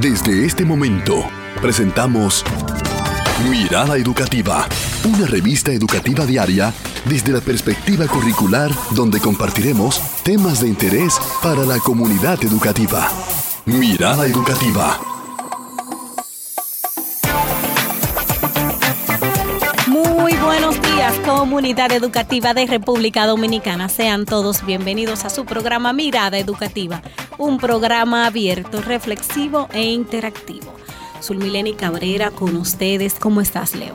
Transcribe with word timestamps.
Desde 0.00 0.44
este 0.44 0.62
momento, 0.62 1.24
presentamos 1.62 2.44
Mirada 3.48 3.96
Educativa, 3.96 4.68
una 5.08 5.26
revista 5.26 5.72
educativa 5.72 6.26
diaria 6.26 6.70
desde 7.06 7.32
la 7.32 7.40
perspectiva 7.40 8.06
curricular 8.06 8.70
donde 8.90 9.20
compartiremos 9.20 9.98
temas 10.22 10.60
de 10.60 10.68
interés 10.68 11.18
para 11.42 11.62
la 11.62 11.78
comunidad 11.78 12.44
educativa. 12.44 13.08
Mirada 13.64 14.26
Educativa. 14.26 15.00
Muy 19.86 20.34
buenos 20.34 20.80
días, 20.82 21.14
comunidad 21.24 21.92
educativa 21.92 22.52
de 22.52 22.66
República 22.66 23.26
Dominicana. 23.26 23.88
Sean 23.88 24.26
todos 24.26 24.64
bienvenidos 24.66 25.24
a 25.24 25.30
su 25.30 25.46
programa 25.46 25.92
Mirada 25.92 26.38
Educativa, 26.38 27.00
un 27.38 27.58
programa 27.58 28.26
abierto, 28.26 28.80
reflexivo 28.80 29.68
e 29.72 29.84
interactivo. 29.84 30.74
Sulmileni 31.20 31.74
Cabrera 31.74 32.30
con 32.30 32.56
ustedes. 32.56 33.14
¿Cómo 33.14 33.40
estás, 33.40 33.74
Leo? 33.74 33.94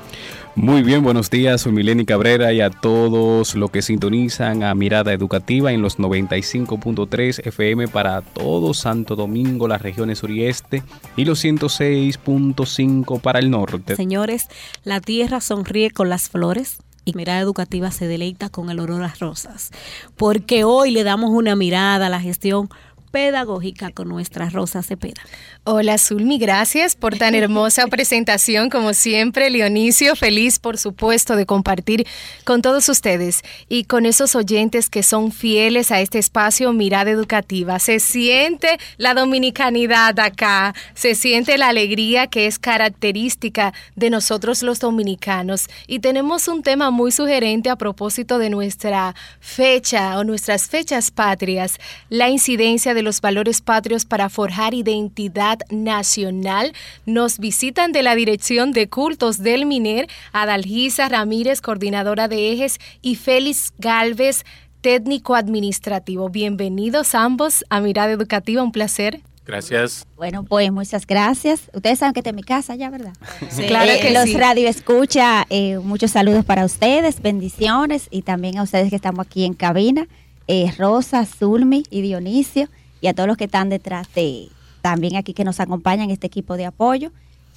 Muy 0.56 0.84
bien, 0.84 1.02
buenos 1.02 1.30
días, 1.30 1.62
soy 1.62 1.72
Mileni 1.72 2.04
Cabrera 2.04 2.52
y 2.52 2.60
a 2.60 2.70
todos 2.70 3.56
los 3.56 3.72
que 3.72 3.82
sintonizan 3.82 4.64
a 4.64 4.76
Mirada 4.76 5.14
Educativa 5.14 5.72
en 5.72 5.82
los 5.82 5.98
95.3 5.98 7.48
FM 7.48 7.88
para 7.88 8.22
todo 8.22 8.74
Santo 8.74 9.16
Domingo, 9.16 9.70
las 9.70 9.82
regiones 9.82 10.26
orieste 10.26 10.84
y 11.16 11.24
los 11.24 11.42
106.5 11.42 13.22
para 13.22 13.40
el 13.40 13.50
norte. 13.50 13.96
Señores, 13.96 14.50
la 14.84 15.00
tierra 15.00 15.40
sonríe 15.40 15.90
con 15.90 16.10
las 16.10 16.30
flores 16.30 16.80
y 17.06 17.14
Mirada 17.14 17.40
Educativa 17.40 17.90
se 17.90 18.08
deleita 18.08 18.50
con 18.50 18.70
el 18.70 18.82
olor 18.82 19.04
a 19.04 19.14
rosas, 19.20 19.72
porque 20.18 20.66
hoy 20.66 20.92
le 20.92 21.04
damos 21.04 21.32
una 21.32 21.56
mirada 21.56 22.08
a 22.08 22.10
la 22.10 22.20
gestión 22.20 22.70
pedagógica 23.12 23.92
con 23.92 24.08
nuestra 24.08 24.50
Rosa 24.50 24.82
Cepeda. 24.82 25.22
Hola 25.64 25.98
Zulmi, 25.98 26.40
gracias 26.40 26.96
por 26.96 27.18
tan 27.18 27.36
hermosa 27.36 27.88
presentación 27.92 28.70
como 28.70 28.94
siempre. 28.94 29.50
Leonicio, 29.50 30.16
feliz 30.16 30.60
por 30.60 30.78
supuesto 30.78 31.36
de 31.36 31.46
compartir 31.46 32.08
con 32.46 32.62
todos 32.62 32.90
ustedes 32.90 33.44
y 33.68 33.84
con 33.84 34.06
esos 34.06 34.36
oyentes 34.36 34.90
que 34.90 35.04
son 35.04 35.32
fieles 35.32 35.92
a 35.92 36.00
este 36.00 36.20
espacio 36.20 36.74
Mirada 36.74 37.12
Educativa. 37.12 37.80
Se 37.80 38.00
siente 38.00 38.80
la 38.98 39.14
dominicanidad 39.14 40.18
acá, 40.20 40.74
se 40.94 41.16
siente 41.16 41.58
la 41.58 41.68
alegría 41.68 42.28
que 42.28 42.48
es 42.48 42.58
característica 42.58 43.74
de 43.96 44.10
nosotros 44.10 44.64
los 44.64 44.80
dominicanos 44.80 45.68
y 45.86 46.00
tenemos 46.00 46.48
un 46.48 46.64
tema 46.64 46.92
muy 46.92 47.12
sugerente 47.12 47.70
a 47.70 47.76
propósito 47.76 48.38
de 48.38 48.50
nuestra 48.50 49.16
fecha 49.40 50.18
o 50.18 50.24
nuestras 50.24 50.68
fechas 50.68 51.12
patrias, 51.12 51.78
la 52.10 52.30
incidencia 52.30 52.94
de 52.94 53.01
los 53.02 53.22
valores 53.22 53.62
patrios 53.62 54.06
para 54.06 54.30
forjar 54.30 54.74
identidad 54.74 55.60
nacional. 55.70 56.74
Nos 57.06 57.40
visitan 57.40 57.92
de 57.92 58.04
la 58.04 58.16
Dirección 58.16 58.72
de 58.72 58.90
Cultos 58.90 59.38
del 59.38 59.66
MINER, 59.66 60.08
Adalgisa 60.34 61.10
Ramírez, 61.10 61.62
coordinadora 61.62 62.28
de 62.28 62.52
ejes, 62.54 62.80
y 63.02 63.16
Félix 63.16 63.74
Galvez, 63.78 64.44
técnico 64.82 65.36
administrativo. 65.36 66.30
Bienvenidos 66.30 67.16
ambos 67.16 67.64
a 67.70 67.80
Mirada 67.82 68.12
Educativa, 68.12 68.64
un 68.64 68.72
placer. 68.72 69.22
Gracias. 69.46 70.06
Bueno, 70.18 70.44
pues 70.44 70.72
muchas 70.72 71.06
gracias. 71.06 71.70
Ustedes 71.74 72.00
saben 72.00 72.14
que 72.14 72.20
está 72.20 72.30
en 72.30 72.36
mi 72.36 72.44
casa 72.44 72.76
ya, 72.76 72.90
¿verdad? 72.90 73.14
Sí, 73.50 73.64
claro 73.68 73.92
que 74.02 74.12
los 74.12 74.26
sí. 74.26 74.38
radio 74.38 74.68
escucha, 74.68 75.46
eh, 75.50 75.80
muchos 75.80 76.12
saludos 76.12 76.46
para 76.46 76.64
ustedes, 76.64 77.22
bendiciones 77.22 78.08
y 78.12 78.22
también 78.22 78.60
a 78.60 78.64
ustedes 78.64 78.90
que 78.90 78.96
estamos 78.96 79.26
aquí 79.26 79.46
en 79.46 79.54
cabina, 79.54 80.08
eh, 80.48 80.72
Rosa, 80.78 81.26
Zulmi 81.26 81.84
y 81.90 82.02
Dionisio 82.02 82.70
y 83.02 83.08
a 83.08 83.14
todos 83.14 83.28
los 83.28 83.38
que 83.38 83.46
están 83.46 83.70
detrás 83.70 84.08
de 84.14 84.48
también 84.82 85.16
aquí 85.16 85.34
que 85.34 85.44
nos 85.44 85.60
acompañan 85.60 86.10
este 86.10 86.28
equipo 86.28 86.56
de 86.56 86.66
apoyo. 86.66 87.12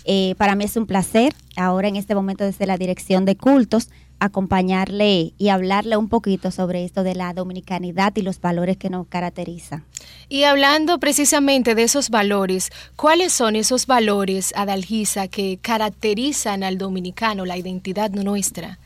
Eh, 0.05 0.34
para 0.36 0.55
mí 0.55 0.64
es 0.64 0.77
un 0.77 0.86
placer 0.86 1.34
ahora 1.56 1.89
en 1.89 1.97
este 1.97 2.14
momento 2.14 2.45
desde 2.45 2.67
la 2.67 2.77
dirección 2.77 3.25
de 3.25 3.36
cultos 3.36 3.89
acompañarle 4.20 5.33
y 5.39 5.48
hablarle 5.48 5.96
un 5.96 6.08
poquito 6.08 6.51
sobre 6.51 6.85
esto 6.85 7.02
de 7.02 7.14
la 7.14 7.33
dominicanidad 7.35 8.13
y 8.17 8.23
los 8.23 8.41
valores 8.41 8.77
que 8.77 8.91
nos 8.91 9.07
caracterizan. 9.07 9.85
Y 10.29 10.45
hablando 10.45 10.98
precisamente 10.98 11.74
de 11.74 11.83
esos 11.83 12.11
valores, 12.11 12.70
¿cuáles 12.97 13.33
son 13.33 13.57
esos 13.57 13.86
valores, 13.86 14.52
Adalgisa, 14.57 15.29
que 15.29 15.58
caracterizan 15.61 16.63
al 16.63 16.79
dominicano, 16.79 17.45
la 17.45 17.57
identidad 17.57 18.11
nuestra? 18.11 18.79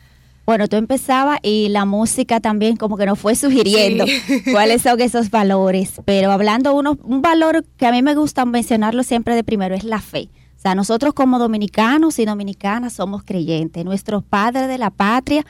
Bueno, 0.49 0.67
tú 0.67 0.77
empezabas 0.77 1.37
y 1.43 1.69
la 1.69 1.85
música 1.85 2.39
también 2.39 2.75
como 2.75 2.97
que 2.97 3.05
nos 3.05 3.19
fue 3.19 3.35
sugiriendo 3.35 4.07
Sí. 4.07 4.41
cuáles 4.51 4.81
son 4.81 4.99
esos 4.99 5.29
valores. 5.29 6.01
Pero 6.05 6.31
hablando 6.31 6.73
uno, 6.73 6.97
un 7.03 7.21
valor 7.21 7.63
que 7.77 7.85
a 7.85 7.91
mí 7.91 8.01
me 8.01 8.15
gusta 8.15 8.45
mencionarlo 8.45 9.03
siempre 9.03 9.35
de 9.35 9.43
primero 9.43 9.75
es 9.75 9.83
la 9.83 10.01
fe. 10.01 10.27
O 10.57 10.59
sea, 10.59 10.73
nosotros 10.73 11.13
como 11.13 11.37
dominicanos 11.37 12.17
y 12.17 12.25
dominicanas 12.25 12.93
somos 12.93 13.21
creyentes. 13.21 13.85
Nuestros 13.85 14.23
padres 14.23 14.67
de 14.67 14.79
la 14.79 14.89
patria 14.89 15.45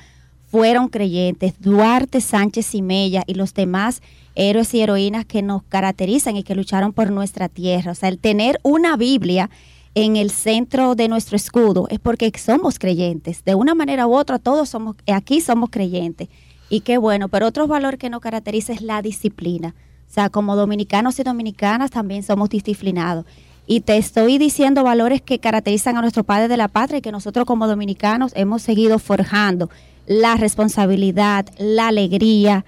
fueron 0.51 0.89
creyentes. 0.89 1.53
Duarte, 1.61 2.19
Sánchez 2.19 2.75
y 2.75 2.81
Mella 2.81 3.23
y 3.25 3.35
los 3.35 3.53
demás 3.53 4.01
héroes 4.35 4.73
y 4.73 4.81
heroínas 4.81 5.23
que 5.23 5.41
nos 5.41 5.63
caracterizan 5.63 6.35
y 6.35 6.43
que 6.43 6.55
lucharon 6.55 6.91
por 6.91 7.09
nuestra 7.09 7.47
tierra. 7.47 7.93
O 7.93 7.95
sea, 7.95 8.09
el 8.09 8.19
tener 8.19 8.59
una 8.63 8.97
Biblia 8.97 9.49
en 9.95 10.16
el 10.16 10.29
centro 10.31 10.95
de 10.95 11.07
nuestro 11.07 11.35
escudo 11.35 11.88
es 11.89 12.00
porque 12.00 12.31
somos 12.38 12.79
creyentes. 12.79 13.44
De 13.44 13.55
una 13.55 13.75
manera 13.75 14.07
u 14.07 14.16
otra, 14.16 14.39
todos 14.39 14.69
somos, 14.69 14.95
aquí 15.07 15.41
somos 15.41 15.69
creyentes. 15.69 16.29
Y 16.69 16.81
qué 16.81 16.97
bueno, 16.97 17.29
pero 17.29 17.47
otro 17.47 17.67
valor 17.67 17.97
que 17.97 18.09
nos 18.09 18.22
caracteriza 18.22 18.73
es 18.73 18.81
la 18.81 19.01
disciplina. 19.01 19.75
O 20.09 20.13
sea, 20.13 20.29
como 20.29 20.55
dominicanos 20.55 21.19
y 21.19 21.23
dominicanas 21.23 21.91
también 21.91 22.23
somos 22.23 22.50
disciplinados. 22.50 23.25
Y 23.67 23.81
te 23.81 23.97
estoy 23.97 24.38
diciendo 24.39 24.83
valores 24.83 25.22
que 25.22 25.39
caracterizan 25.39 25.97
a 25.97 26.01
nuestro 26.01 26.23
padre 26.23 26.47
de 26.47 26.57
la 26.57 26.67
patria 26.67 26.97
y 26.97 27.01
que 27.01 27.11
nosotros 27.11 27.45
como 27.45 27.67
dominicanos 27.67 28.31
hemos 28.35 28.63
seguido 28.63 28.97
forjando. 28.97 29.69
La 30.07 30.35
responsabilidad, 30.35 31.45
la 31.59 31.89
alegría, 31.89 32.66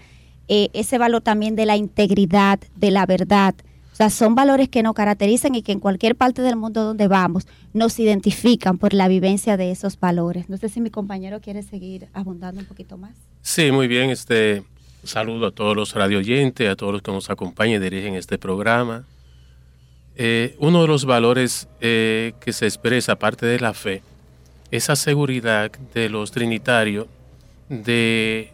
eh, 0.47 0.69
ese 0.73 0.99
valor 0.99 1.21
también 1.21 1.55
de 1.55 1.65
la 1.65 1.75
integridad, 1.75 2.59
de 2.75 2.91
la 2.91 3.05
verdad. 3.05 3.55
Son 4.09 4.35
valores 4.35 4.69
que 4.69 4.81
nos 4.83 4.93
caracterizan 4.93 5.53
y 5.53 5.61
que 5.61 5.71
en 5.71 5.79
cualquier 5.79 6.15
parte 6.15 6.41
del 6.41 6.55
mundo 6.55 6.83
donde 6.83 7.07
vamos 7.07 7.45
nos 7.73 7.99
identifican 7.99 8.77
por 8.77 8.93
la 8.93 9.07
vivencia 9.07 9.57
de 9.57 9.71
esos 9.71 9.99
valores. 9.99 10.49
No 10.49 10.57
sé 10.57 10.69
si 10.69 10.81
mi 10.81 10.89
compañero 10.89 11.39
quiere 11.39 11.61
seguir 11.61 12.07
abundando 12.13 12.61
un 12.61 12.67
poquito 12.67 12.97
más. 12.97 13.15
Sí, 13.41 13.71
muy 13.71 13.87
bien. 13.87 14.09
Este 14.09 14.63
saludo 15.03 15.47
a 15.47 15.51
todos 15.51 15.75
los 15.75 15.93
radioyentes, 15.93 16.69
a 16.69 16.75
todos 16.75 16.93
los 16.93 17.01
que 17.01 17.11
nos 17.11 17.29
acompañan 17.29 17.81
y 17.81 17.83
dirigen 17.83 18.15
este 18.15 18.37
programa. 18.37 19.05
Eh, 20.15 20.55
uno 20.59 20.81
de 20.81 20.87
los 20.87 21.05
valores 21.05 21.67
eh, 21.79 22.33
que 22.39 22.53
se 22.53 22.65
expresa, 22.65 23.13
aparte 23.13 23.45
de 23.45 23.59
la 23.59 23.73
fe, 23.73 24.03
esa 24.71 24.95
seguridad 24.95 25.71
de 25.93 26.09
los 26.09 26.31
trinitarios 26.31 27.07
de 27.69 28.51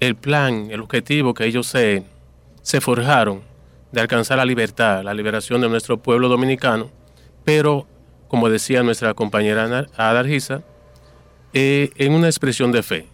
el 0.00 0.16
plan, 0.16 0.70
el 0.70 0.80
objetivo 0.80 1.34
que 1.34 1.44
ellos 1.44 1.66
se 1.66 2.80
forjaron 2.80 3.53
de 3.94 4.00
alcanzar 4.00 4.36
la 4.36 4.44
libertad, 4.44 5.02
la 5.02 5.14
liberación 5.14 5.60
de 5.60 5.68
nuestro 5.68 6.02
pueblo 6.02 6.28
dominicano, 6.28 6.90
pero, 7.44 7.86
como 8.28 8.50
decía 8.50 8.82
nuestra 8.82 9.14
compañera 9.14 9.86
Adargisa, 9.96 10.62
eh, 11.52 11.90
en 11.96 12.12
una 12.12 12.26
expresión 12.26 12.72
de 12.72 12.82
fe. 12.82 13.06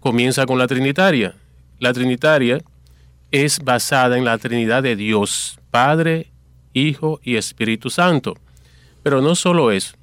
Comienza 0.00 0.44
con 0.44 0.58
la 0.58 0.66
Trinitaria. 0.66 1.34
La 1.78 1.92
Trinitaria 1.92 2.62
es 3.30 3.60
basada 3.60 4.18
en 4.18 4.24
la 4.24 4.36
Trinidad 4.36 4.82
de 4.82 4.94
Dios, 4.94 5.58
Padre, 5.70 6.30
Hijo 6.74 7.18
y 7.22 7.36
Espíritu 7.36 7.88
Santo. 7.88 8.34
Pero 9.02 9.22
no 9.22 9.34
solo 9.34 9.72
eso. 9.72 9.96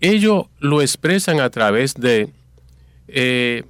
Ellos 0.00 0.46
lo 0.58 0.82
expresan 0.82 1.40
a 1.40 1.50
través 1.50 1.94
de 1.94 2.30
eh, 3.06 3.62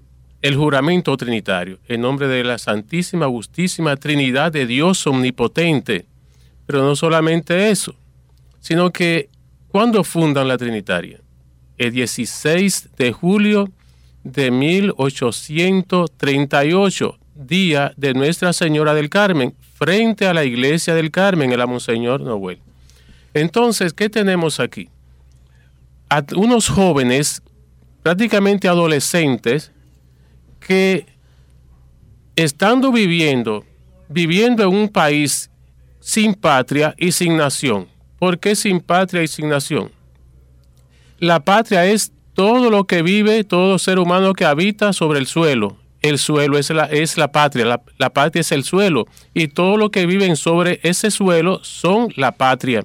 el 0.42 0.56
juramento 0.56 1.16
trinitario, 1.16 1.78
en 1.88 2.02
nombre 2.02 2.28
de 2.28 2.44
la 2.44 2.58
Santísima, 2.58 3.26
Justísima 3.26 3.97
Trinidad 3.97 4.52
de 4.52 4.66
Dios 4.66 5.06
Omnipotente. 5.06 6.04
Pero 6.66 6.82
no 6.82 6.94
solamente 6.97 7.70
eso, 7.70 7.94
sino 8.60 8.91
que 8.91 9.30
cuando 9.68 10.04
fundan 10.04 10.48
la 10.48 10.59
Trinitaria, 10.59 11.21
el 11.78 11.92
16 11.92 12.91
de 12.97 13.12
julio 13.12 13.71
de 14.24 14.50
1838, 14.50 17.18
día 17.34 17.92
de 17.97 18.15
Nuestra 18.15 18.53
Señora 18.53 18.94
del 18.94 19.10
Carmen, 19.10 19.54
frente 19.74 20.27
a 20.27 20.34
la 20.34 20.44
iglesia 20.44 20.94
del 20.94 21.10
Carmen, 21.10 21.53
en 21.53 21.59
la 21.59 21.66
Monseñor 21.66 22.22
Noel. 22.22 22.60
Entonces, 23.34 23.92
¿qué 23.92 24.09
tenemos 24.09 24.59
aquí? 24.59 24.89
A 26.09 26.24
unos 26.34 26.68
jóvenes, 26.68 27.42
prácticamente 28.03 28.68
adolescentes, 28.68 29.71
que 30.66 31.07
estando 32.34 32.91
viviendo, 32.91 33.65
viviendo 34.09 34.65
en 34.65 34.74
un 34.74 34.89
país 34.89 35.48
sin 36.01 36.34
patria 36.34 36.95
y 36.98 37.13
sin 37.13 37.36
nación. 37.36 37.86
¿Por 38.18 38.39
qué 38.39 38.57
sin 38.57 38.80
patria 38.80 39.22
y 39.22 39.28
sin 39.28 39.48
nación? 39.48 39.92
La 41.18 41.41
patria 41.41 41.86
es 41.86 42.13
todo 42.34 42.71
lo 42.71 42.84
que 42.84 43.03
vive, 43.03 43.45
todo 43.45 43.78
ser 43.78 43.98
humano 43.98 44.33
que 44.33 44.45
habita 44.45 44.92
sobre 44.92 45.21
el 45.21 45.27
suelo. 45.27 45.77
El 46.03 46.18
suelo 46.18 46.59
es 46.59 46.71
la, 46.71 46.84
es 46.84 47.16
la 47.16 47.33
patria, 47.33 47.80
la, 47.98 48.10
patria 48.10 48.41
es 48.41 48.53
el 48.53 48.65
suelo. 48.65 49.07
Y 49.34 49.48
todo 49.48 49.77
lo 49.77 49.91
que 49.91 50.07
viven 50.07 50.36
sobre 50.36 50.80
ese 50.83 51.10
suelo 51.10 51.63
son 51.63 52.13
la 52.16 52.33
patria. 52.33 52.84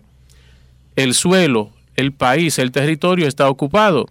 el 0.95 1.13
suelo, 1.16 1.72
el 1.95 2.12
país, 2.12 2.60
el 2.60 2.72
territorio 2.72 3.28
está 3.28 3.50
ocupado. 3.50 4.07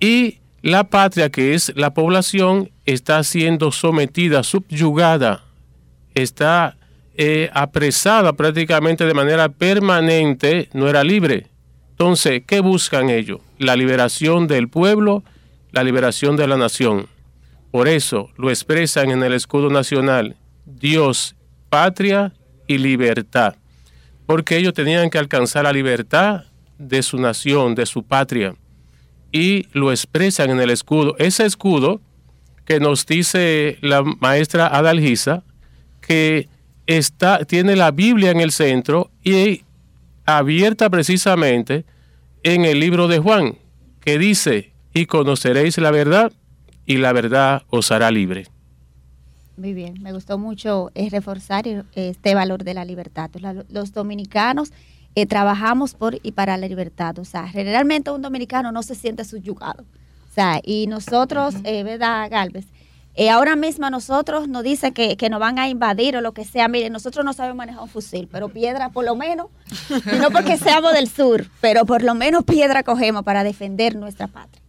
Y 0.00 0.39
la 0.62 0.84
patria, 0.84 1.30
que 1.30 1.54
es 1.54 1.72
la 1.74 1.94
población, 1.94 2.70
está 2.84 3.22
siendo 3.24 3.72
sometida, 3.72 4.42
subyugada, 4.42 5.44
está 6.14 6.76
eh, 7.14 7.50
apresada 7.54 8.34
prácticamente 8.34 9.06
de 9.06 9.14
manera 9.14 9.48
permanente, 9.48 10.68
no 10.72 10.88
era 10.88 11.02
libre. 11.02 11.46
Entonces, 11.90 12.42
¿qué 12.46 12.60
buscan 12.60 13.10
ellos? 13.10 13.40
La 13.58 13.76
liberación 13.76 14.46
del 14.46 14.68
pueblo, 14.68 15.22
la 15.72 15.82
liberación 15.82 16.36
de 16.36 16.46
la 16.46 16.56
nación. 16.56 17.06
Por 17.70 17.88
eso 17.88 18.30
lo 18.36 18.50
expresan 18.50 19.10
en 19.10 19.22
el 19.22 19.32
escudo 19.32 19.70
nacional, 19.70 20.36
Dios, 20.64 21.36
patria 21.68 22.32
y 22.66 22.78
libertad. 22.78 23.54
Porque 24.26 24.56
ellos 24.56 24.74
tenían 24.74 25.10
que 25.10 25.18
alcanzar 25.18 25.64
la 25.64 25.72
libertad 25.72 26.44
de 26.78 27.02
su 27.02 27.18
nación, 27.18 27.74
de 27.74 27.86
su 27.86 28.02
patria. 28.02 28.54
Y 29.32 29.66
lo 29.72 29.90
expresan 29.90 30.50
en 30.50 30.60
el 30.60 30.70
escudo. 30.70 31.16
Ese 31.18 31.46
escudo 31.46 32.00
que 32.64 32.80
nos 32.80 33.06
dice 33.06 33.78
la 33.80 34.02
maestra 34.02 34.66
Adalgisa, 34.66 35.42
que 36.00 36.48
está, 36.86 37.44
tiene 37.44 37.76
la 37.76 37.90
Biblia 37.90 38.30
en 38.30 38.40
el 38.40 38.52
centro 38.52 39.10
y 39.22 39.62
abierta 40.24 40.90
precisamente 40.90 41.84
en 42.42 42.64
el 42.64 42.80
libro 42.80 43.08
de 43.08 43.18
Juan, 43.18 43.58
que 44.00 44.18
dice, 44.18 44.72
y 44.94 45.06
conoceréis 45.06 45.78
la 45.78 45.90
verdad, 45.90 46.32
y 46.86 46.96
la 46.96 47.12
verdad 47.12 47.62
os 47.70 47.92
hará 47.92 48.10
libre. 48.10 48.46
Muy 49.56 49.74
bien, 49.74 50.00
me 50.00 50.12
gustó 50.12 50.38
mucho 50.38 50.90
eh, 50.94 51.08
reforzar 51.10 51.64
este 51.94 52.34
valor 52.34 52.64
de 52.64 52.74
la 52.74 52.84
libertad. 52.84 53.30
Los 53.68 53.92
dominicanos 53.92 54.72
eh, 55.14 55.26
trabajamos 55.26 55.94
por 55.94 56.18
y 56.22 56.32
para 56.32 56.56
la 56.56 56.68
libertad. 56.68 57.18
O 57.18 57.24
sea, 57.24 57.48
generalmente 57.48 58.10
un 58.10 58.22
dominicano 58.22 58.72
no 58.72 58.82
se 58.82 58.94
siente 58.94 59.24
subyugado. 59.24 59.84
O 60.30 60.32
sea, 60.34 60.60
y 60.62 60.86
nosotros, 60.86 61.56
eh, 61.64 61.82
¿verdad, 61.82 62.30
Galvez? 62.30 62.66
Eh, 63.16 63.28
ahora 63.28 63.56
mismo 63.56 63.90
nosotros 63.90 64.48
nos 64.48 64.62
dicen 64.62 64.94
que, 64.94 65.16
que, 65.16 65.28
nos 65.28 65.40
van 65.40 65.58
a 65.58 65.68
invadir 65.68 66.16
o 66.16 66.20
lo 66.20 66.32
que 66.32 66.44
sea. 66.44 66.68
Miren, 66.68 66.92
nosotros 66.92 67.24
no 67.24 67.32
sabemos 67.32 67.56
manejar 67.56 67.82
un 67.82 67.88
fusil, 67.88 68.28
pero 68.30 68.48
piedra 68.48 68.90
por 68.90 69.04
lo 69.04 69.16
menos, 69.16 69.48
no 70.20 70.30
porque 70.30 70.56
seamos 70.58 70.92
del 70.92 71.08
sur, 71.08 71.48
pero 71.60 71.84
por 71.84 72.02
lo 72.02 72.14
menos 72.14 72.44
piedra 72.44 72.84
cogemos 72.84 73.24
para 73.24 73.42
defender 73.42 73.96
nuestra 73.96 74.28
patria. 74.28 74.62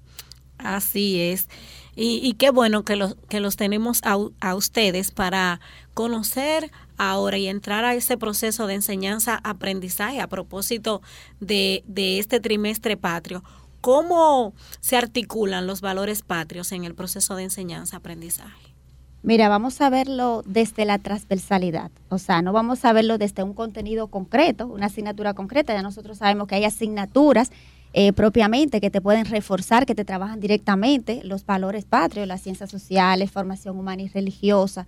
Así 0.58 1.22
es. 1.22 1.48
Y, 1.96 2.34
qué 2.34 2.50
bueno 2.50 2.84
que 2.84 2.96
los, 2.96 3.16
que 3.28 3.42
los 3.42 3.58
tenemos 3.58 4.02
a, 4.04 4.18
a 4.40 4.56
ustedes 4.56 5.12
para 5.12 5.60
conocer 5.94 6.72
ahora 7.01 7.38
y 7.38 7.48
entrar 7.48 7.83
a 7.83 7.95
ese 7.95 8.15
proceso 8.15 8.68
de 8.68 8.75
enseñanza-aprendizaje 8.75 10.21
a 10.21 10.27
propósito 10.27 11.01
de, 11.39 11.83
de 11.88 12.19
este 12.19 12.39
trimestre 12.39 12.95
patrio. 12.95 13.44
¿Cómo 13.81 14.53
se 14.80 14.98
articulan 14.98 15.65
los 15.65 15.81
valores 15.81 16.21
patrios 16.21 16.71
en 16.71 16.83
el 16.83 16.94
proceso 16.94 17.36
de 17.36 17.44
enseñanza-aprendizaje? 17.44 18.75
Mira, 19.24 19.50
vamos 19.50 19.81
a 19.81 19.89
verlo 19.89 20.44
desde 20.45 20.86
la 20.86 21.00
transversalidad, 21.00 21.92
o 22.09 22.18
sea, 22.18 22.42
no 22.42 22.53
vamos 22.53 22.86
a 22.86 22.94
verlo 22.94 23.19
desde 23.19 23.44
un 23.44 23.54
contenido 23.54 24.07
concreto, 24.07 24.65
una 24.65 24.88
asignatura 24.88 25.36
concreta, 25.36 25.74
ya 25.74 25.83
nosotros 25.83 26.18
sabemos 26.18 26.47
que 26.47 26.56
hay 26.56 26.65
asignaturas 26.65 27.51
eh, 27.94 28.13
propiamente 28.13 28.81
que 28.81 28.89
te 28.89 29.00
pueden 29.00 29.25
reforzar, 29.25 29.86
que 29.86 29.94
te 29.94 30.06
trabajan 30.06 30.39
directamente 30.39 31.21
los 31.24 31.45
valores 31.45 31.86
patrios, 31.86 32.27
las 32.27 32.42
ciencias 32.42 32.71
sociales, 32.71 33.30
formación 33.30 33.77
humana 33.77 34.01
y 34.01 34.07
religiosa 34.07 34.88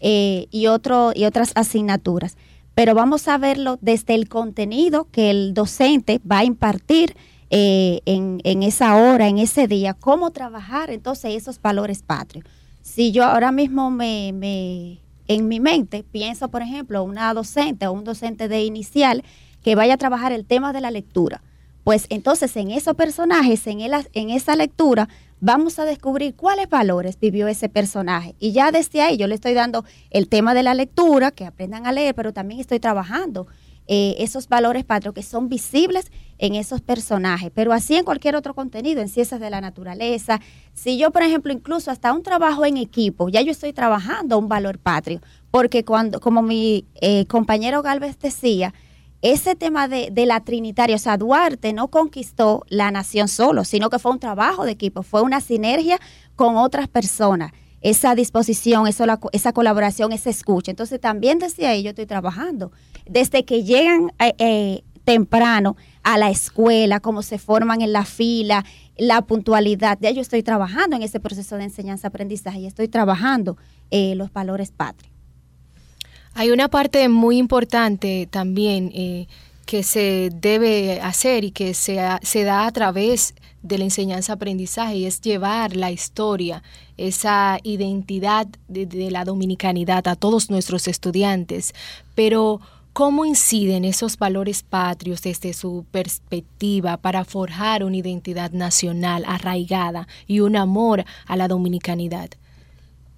eh, 0.00 0.46
y, 0.50 0.66
otro, 0.66 1.12
y 1.14 1.24
otras 1.24 1.52
asignaturas. 1.54 2.36
Pero 2.74 2.94
vamos 2.94 3.26
a 3.28 3.38
verlo 3.38 3.78
desde 3.80 4.14
el 4.14 4.28
contenido 4.28 5.08
que 5.10 5.30
el 5.30 5.54
docente 5.54 6.20
va 6.30 6.38
a 6.38 6.44
impartir 6.44 7.16
eh, 7.50 8.00
en, 8.04 8.40
en, 8.44 8.62
esa 8.62 8.96
hora, 8.96 9.26
en 9.26 9.38
ese 9.38 9.66
día, 9.66 9.94
cómo 9.94 10.30
trabajar 10.30 10.90
entonces 10.90 11.34
esos 11.34 11.60
valores 11.60 12.02
patrios. 12.02 12.44
Si 12.82 13.10
yo 13.10 13.24
ahora 13.24 13.52
mismo 13.52 13.90
me, 13.90 14.98
en 15.28 15.48
mi 15.48 15.60
mente 15.60 16.04
pienso, 16.04 16.48
por 16.48 16.62
ejemplo, 16.62 17.02
una 17.04 17.32
docente 17.34 17.86
o 17.86 17.92
un 17.92 18.04
docente 18.04 18.48
de 18.48 18.64
inicial 18.64 19.24
que 19.62 19.74
vaya 19.74 19.94
a 19.94 19.98
trabajar 19.98 20.32
el 20.32 20.44
tema 20.44 20.72
de 20.72 20.80
la 20.80 20.90
lectura, 20.90 21.42
pues 21.84 22.06
entonces 22.10 22.54
en 22.56 22.70
esos 22.70 22.94
personajes, 22.94 23.66
en, 23.66 23.80
el, 23.80 23.92
en 24.12 24.30
esa 24.30 24.56
lectura, 24.56 25.08
vamos 25.40 25.78
a 25.78 25.84
descubrir 25.84 26.34
cuáles 26.34 26.68
valores 26.68 27.18
vivió 27.18 27.48
ese 27.48 27.68
personaje. 27.68 28.34
Y 28.38 28.52
ya 28.52 28.70
desde 28.72 29.02
ahí 29.02 29.16
yo 29.16 29.26
le 29.26 29.34
estoy 29.34 29.54
dando 29.54 29.84
el 30.10 30.28
tema 30.28 30.54
de 30.54 30.62
la 30.62 30.74
lectura, 30.74 31.30
que 31.30 31.46
aprendan 31.46 31.86
a 31.86 31.92
leer, 31.92 32.14
pero 32.14 32.32
también 32.32 32.60
estoy 32.60 32.80
trabajando 32.80 33.46
eh, 33.90 34.16
esos 34.18 34.48
valores 34.48 34.84
patrios 34.84 35.14
que 35.14 35.22
son 35.22 35.48
visibles 35.48 36.12
en 36.36 36.54
esos 36.54 36.82
personajes, 36.82 37.50
pero 37.54 37.72
así 37.72 37.96
en 37.96 38.04
cualquier 38.04 38.36
otro 38.36 38.54
contenido, 38.54 39.00
en 39.00 39.08
ciencias 39.08 39.40
de 39.40 39.48
la 39.48 39.62
naturaleza. 39.62 40.40
Si 40.74 40.98
yo, 40.98 41.10
por 41.10 41.22
ejemplo, 41.22 41.54
incluso 41.54 41.90
hasta 41.90 42.12
un 42.12 42.22
trabajo 42.22 42.66
en 42.66 42.76
equipo, 42.76 43.30
ya 43.30 43.40
yo 43.40 43.50
estoy 43.50 43.72
trabajando 43.72 44.38
un 44.38 44.46
valor 44.46 44.78
patrio, 44.78 45.20
porque 45.50 45.86
cuando, 45.86 46.20
como 46.20 46.42
mi 46.42 46.84
eh, 47.00 47.24
compañero 47.26 47.80
Galvez 47.80 48.18
decía, 48.18 48.74
ese 49.22 49.54
tema 49.54 49.88
de, 49.88 50.10
de, 50.12 50.26
la 50.26 50.40
trinitaria, 50.40 50.96
o 50.96 50.98
sea, 50.98 51.16
Duarte 51.16 51.72
no 51.72 51.88
conquistó 51.88 52.64
la 52.68 52.90
nación 52.90 53.28
solo, 53.28 53.64
sino 53.64 53.90
que 53.90 53.98
fue 53.98 54.12
un 54.12 54.20
trabajo 54.20 54.64
de 54.64 54.72
equipo, 54.72 55.02
fue 55.02 55.22
una 55.22 55.40
sinergia 55.40 55.98
con 56.36 56.56
otras 56.56 56.88
personas 56.88 57.52
esa 57.80 58.14
disposición, 58.14 58.86
eso, 58.86 59.04
esa 59.32 59.52
colaboración, 59.52 60.12
esa 60.12 60.30
escucha. 60.30 60.70
Entonces 60.70 61.00
también 61.00 61.38
desde 61.38 61.66
ahí 61.66 61.82
yo 61.82 61.90
estoy 61.90 62.06
trabajando. 62.06 62.72
Desde 63.06 63.44
que 63.44 63.64
llegan 63.64 64.12
eh, 64.18 64.34
eh, 64.38 64.82
temprano 65.04 65.76
a 66.02 66.18
la 66.18 66.30
escuela, 66.30 67.00
cómo 67.00 67.22
se 67.22 67.38
forman 67.38 67.80
en 67.80 67.92
la 67.92 68.04
fila, 68.04 68.64
la 68.96 69.22
puntualidad, 69.22 69.98
ya 70.00 70.10
yo 70.10 70.20
estoy 70.20 70.42
trabajando 70.42 70.96
en 70.96 71.02
ese 71.02 71.20
proceso 71.20 71.56
de 71.56 71.64
enseñanza-aprendizaje 71.64 72.60
y 72.60 72.66
estoy 72.66 72.88
trabajando 72.88 73.56
eh, 73.90 74.14
los 74.16 74.32
valores 74.32 74.72
patrios. 74.72 75.17
Hay 76.38 76.52
una 76.52 76.68
parte 76.68 77.08
muy 77.08 77.36
importante 77.36 78.28
también 78.30 79.26
que 79.66 79.82
se 79.82 80.30
debe 80.32 81.00
hacer 81.00 81.42
y 81.42 81.50
que 81.50 81.74
se, 81.74 81.98
se 82.22 82.44
da 82.44 82.66
a 82.66 82.70
través 82.70 83.34
de 83.64 83.76
la 83.76 83.82
enseñanza-aprendizaje 83.82 84.98
y 84.98 85.06
es 85.06 85.20
llevar 85.20 85.74
la 85.74 85.90
historia, 85.90 86.62
esa 86.96 87.58
identidad 87.64 88.46
de, 88.68 89.10
la 89.10 89.24
dominicanidad 89.24 90.06
a 90.06 90.14
todos 90.14 90.48
nuestros 90.48 90.86
estudiantes. 90.86 91.74
Pero, 92.14 92.60
¿cómo 92.92 93.24
inciden 93.24 93.84
esos 93.84 94.16
valores 94.16 94.62
patrios 94.62 95.22
desde 95.22 95.52
su 95.52 95.86
perspectiva 95.90 96.98
para 96.98 97.24
forjar 97.24 97.82
una 97.82 97.96
identidad 97.96 98.52
nacional 98.52 99.24
arraigada 99.26 100.06
y 100.28 100.38
un 100.38 100.54
amor 100.54 101.04
a 101.26 101.36
la 101.36 101.48
dominicanidad? 101.48 102.30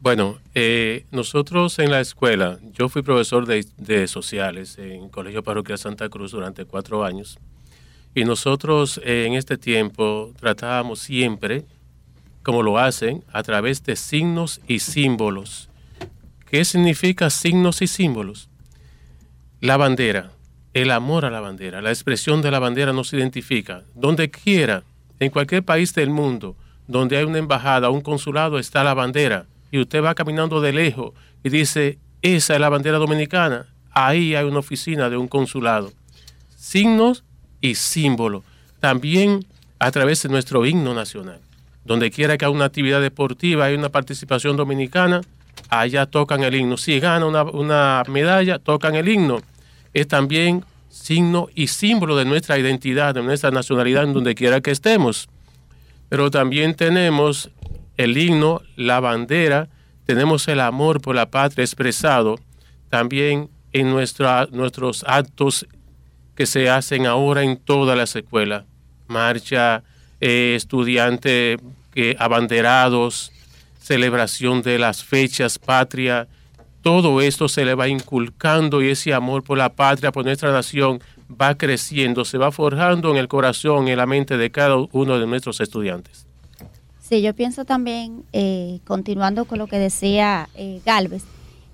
Bueno, 0.01 0.39
eh, 0.55 1.05
nosotros 1.11 1.79
en 1.79 1.91
la 1.91 2.01
escuela, 2.01 2.59
yo 2.73 2.89
fui 2.89 3.03
profesor 3.03 3.47
de, 3.47 4.09
sociales 4.09 4.79
en 4.79 5.11
Colegio 5.11 5.43
Parroquial 5.43 5.79
Santa 5.79 6.09
Cruz 6.09 6.33
durante 6.33 6.65
cuatro 6.65 7.05
años 7.05 7.39
y 8.15 8.25
nosotros 8.25 8.99
eh, 9.05 9.27
en 9.27 9.35
este 9.35 9.59
tiempo 9.59 10.33
tratábamos 10.41 11.01
siempre, 11.01 11.67
como 12.43 12.63
lo 12.63 12.79
hacen, 12.79 13.23
a 13.31 13.43
través 13.43 13.85
de 13.85 13.95
signos 13.95 14.63
y 14.67 14.79
símbolos. 14.79 15.69
¿Qué 16.51 16.65
significa 16.65 17.29
signos 17.29 17.83
y 17.83 17.87
símbolos? 17.87 18.49
La 19.61 19.77
bandera, 19.77 20.33
el 20.73 20.93
amor 20.93 21.27
a 21.27 21.31
la 21.31 21.41
bandera, 21.41 21.83
la 21.83 21.91
expresión 21.91 22.41
de 22.41 22.51
la 22.51 22.59
bandera 22.59 22.95
nos 22.95 23.13
identifica. 23.13 23.85
Donde 23.95 24.31
quiera, 24.31 24.83
en 25.19 25.31
cualquier 25.31 25.63
país 25.63 25.93
del 25.95 26.09
mundo, 26.09 26.57
donde 26.89 27.19
hay 27.19 27.25
una 27.25 27.37
embajada, 27.39 27.91
un 27.91 28.01
consulado, 28.01 28.59
está 28.59 28.83
la 28.83 28.95
bandera. 28.95 29.45
Y 29.71 29.81
usted 29.81 30.03
va 30.03 30.15
caminando 30.15 30.61
de 30.61 30.73
lejos 30.73 31.13
y 31.45 31.49
dice, 31.49 31.99
esa 32.23 32.55
es 32.55 32.61
la 32.61 32.69
bandera 32.69 32.99
dominicana. 32.99 33.67
Ahí 33.93 34.35
hay 34.35 34.45
una 34.45 34.59
oficina 34.59 35.09
de 35.11 35.17
un 35.17 35.29
consulado. 35.29 35.93
Signos 36.57 37.25
y 37.61 37.75
símbolo. 37.75 38.45
También 38.81 39.47
a 39.79 39.91
través 39.91 40.23
de 40.23 40.29
nuestro 40.29 40.65
himno 40.67 40.95
nacional. 40.95 41.41
Donde 41.85 42.11
quiera 42.11 42.37
que 42.37 42.45
haya 42.45 42.55
una 42.55 42.67
actividad 42.67 43.01
deportiva, 43.01 43.65
hay 43.65 43.75
una 43.75 43.89
participación 43.89 44.57
dominicana, 44.57 45.23
allá 45.71 46.07
tocan 46.07 46.45
el 46.45 46.55
himno. 46.55 46.77
Si 46.77 47.01
gana 47.01 47.27
una, 47.27 48.03
medalla, 48.09 48.59
tocan 48.59 48.95
el 48.95 49.09
himno. 49.09 49.41
Es 49.95 50.07
también 50.07 50.65
signo 50.91 51.49
y 51.55 51.69
símbolo 51.69 52.17
de 52.17 52.27
nuestra 52.27 52.59
identidad, 52.59 53.15
de 53.15 53.23
nuestra 53.23 53.51
nacionalidad, 53.51 54.05
en 54.05 54.13
donde 54.13 54.35
quiera 54.35 54.61
que 54.61 54.71
estemos. 54.71 55.29
Pero 56.09 56.31
también 56.31 56.75
tenemos 56.75 57.51
el 58.01 58.17
himno, 58.17 58.63
la 58.77 58.99
bandera, 58.99 59.69
tenemos 60.07 60.49
el 60.49 60.61
amor 60.61 61.03
por 61.03 61.15
la 61.15 61.31
patria 61.31 61.65
expresado 61.65 62.39
también 62.89 63.51
en 63.73 63.91
nuestros 63.91 65.05
actos 65.07 65.67
que 66.35 66.47
se 66.47 66.71
hacen 66.71 67.05
ahora 67.05 67.43
en 67.43 67.59
todas 67.59 67.99
las 67.99 68.17
escuelas. 68.17 68.65
Marcha, 69.07 69.83
eh, 70.19 70.55
estudiantes 70.57 71.59
abanderados, 72.19 73.33
celebración 73.79 74.63
de 74.63 74.79
las 74.79 75.05
fechas 75.05 75.59
patria. 75.59 76.27
Todo 76.81 77.21
esto 77.21 77.49
se 77.49 77.67
le 77.67 77.75
va 77.75 77.89
inculcando 77.89 78.81
y 78.81 78.89
ese 78.89 79.13
amor 79.13 79.45
por 79.45 79.59
la 79.59 79.75
patria, 79.75 80.11
por 80.11 80.25
nuestra 80.25 80.51
nación, 80.51 81.03
va 81.31 81.55
creciendo, 81.59 82.25
se 82.25 82.39
va 82.39 82.51
forjando 82.51 83.11
en 83.11 83.19
el 83.19 83.29
corazón 83.29 83.89
en 83.89 83.99
la 83.99 84.07
mente 84.07 84.39
de 84.39 84.51
cada 84.51 84.77
uno 84.77 85.19
de 85.19 85.27
nuestros 85.27 85.61
estudiantes. 85.61 86.30
Sí, 87.11 87.23
yo 87.23 87.35
pienso 87.35 87.65
también, 87.65 88.23
eh, 88.33 88.79
continuando 88.85 89.45
con 89.45 89.59
lo 89.59 89.67
que 89.67 89.81
decía 89.81 90.49
eh, 90.55 90.81
Galvez, 90.87 91.25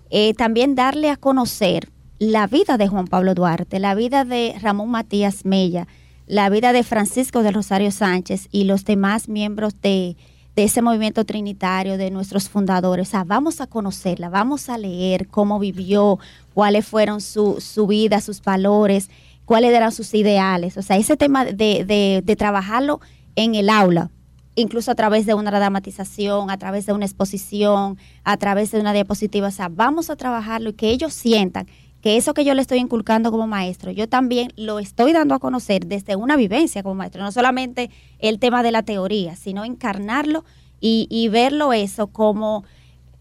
eh, 0.09 0.33
también 0.33 0.75
darle 0.75 1.11
a 1.11 1.19
conocer 1.19 1.91
la 2.19 2.47
vida 2.47 2.79
de 2.79 2.89
Juan 2.89 3.07
Pablo 3.07 3.35
Duarte, 3.35 3.79
la 3.79 3.95
vida 3.95 4.25
de 4.25 4.55
Ramón 4.63 4.89
Matías 4.89 5.45
Mella, 5.45 5.89
la 6.27 6.49
vida 6.49 6.73
de 6.73 6.83
Francisco 6.83 7.43
de 7.43 7.51
Rosario 7.51 7.91
Sánchez 7.91 8.49
y 8.51 8.65
los 8.65 8.87
demás 8.87 9.29
miembros 9.29 9.79
de, 9.83 10.17
ese 10.57 10.81
movimiento 10.81 11.27
trinitario, 11.27 11.99
de 11.99 12.11
nuestros 12.11 12.49
fundadores. 12.49 13.09
O 13.09 13.11
sea, 13.11 13.25
vamos 13.25 13.61
a 13.61 13.67
conocerla, 13.67 14.31
vamos 14.31 14.71
a 14.71 14.79
leer 14.79 15.29
cómo 15.29 15.59
vivió, 15.59 16.19
cuáles 16.55 16.87
fueron 16.87 17.21
su, 17.21 17.61
su 17.61 17.87
vida, 17.87 18.23
sus 18.23 18.41
valores, 18.41 19.11
cuáles 19.45 19.75
eran 19.75 19.93
sus 19.93 20.15
ideales. 20.15 20.79
O 20.79 20.83
sea, 20.83 20.97
ese 20.97 21.19
tema 21.19 21.45
de, 21.45 22.23
de 22.25 22.37
trabajarlo 22.37 23.03
en 23.35 23.55
el 23.55 23.69
aula, 23.69 24.11
incluso 24.57 24.91
a 24.91 24.95
través 24.95 25.27
de 25.27 25.35
una 25.35 25.53
dramatización, 25.53 26.51
a 26.51 26.59
través 26.59 26.87
de 26.87 26.93
una 26.93 27.05
exposición, 27.05 27.99
a 28.25 28.37
través 28.37 28.73
de 28.73 28.81
una 28.81 28.93
diapositiva. 28.93 29.49
O 29.49 29.53
sea, 29.53 29.69
vamos 29.69 30.11
a 30.11 30.17
trabajarlo 30.17 30.71
y 30.71 30.73
que 30.73 30.89
ellos 30.89 31.15
sientan 31.15 31.67
que 32.01 32.17
eso 32.17 32.35
que 32.35 32.45
yo 32.45 32.55
le 32.55 32.63
estoy 32.63 32.79
inculcando 32.79 33.31
como 33.31 33.47
maestro, 33.47 33.91
yo 33.91 34.09
también 34.09 34.53
lo 34.57 34.79
estoy 34.79 35.13
dando 35.13 35.35
a 35.35 35.39
conocer 35.39 35.87
desde 35.87 36.15
una 36.15 36.37
vivencia 36.37 36.83
como 36.83 36.95
maestro, 36.95 37.23
no 37.23 37.33
solamente 37.33 37.91
el 38.19 38.39
tema 38.39 38.63
de 38.63 38.71
la 38.71 38.83
teoría, 38.83 39.35
sino 39.35 39.65
encarnarlo 39.65 40.45
y, 40.81 41.29
verlo 41.33 41.73
eso 41.73 42.07
como 42.07 42.65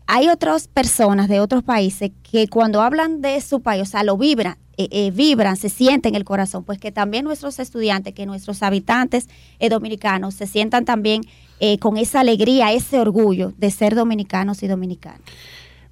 hay 0.06 0.28
otras 0.30 0.68
personas 0.68 1.30
de 1.30 1.40
otros 1.40 1.64
países 1.64 2.12
que 2.22 2.48
cuando 2.48 2.82
hablan 2.82 3.22
de 3.22 3.42
su 3.42 3.62
país, 3.62 3.82
o 3.82 3.86
sea, 3.86 4.04
lo 4.04 4.18
vibran, 4.18 4.58
eh, 4.78 4.88
eh, 4.92 5.12
vibran, 5.12 5.58
se 5.58 5.70
sienten 5.70 6.14
en 6.14 6.16
el 6.18 6.26
corazón, 6.26 6.64
pues 6.64 6.80
que 6.80 6.92
también 6.92 7.24
nuestros 7.26 7.60
estudiantes, 7.60 8.14
que 8.14 8.26
nuestros 8.26 8.62
habitantes 8.64 9.28
eh, 9.60 9.70
dominicanos 9.70 10.34
se 10.36 10.48
sientan 10.48 10.86
también 10.86 11.24
con 11.80 11.96
esa 11.96 12.20
alegría, 12.20 12.74
ese 12.74 13.00
orgullo 13.00 13.54
de 13.58 13.72
ser 13.72 13.96
dominicanos 13.96 14.62
y 14.62 14.68
dominicanos. 14.68 15.22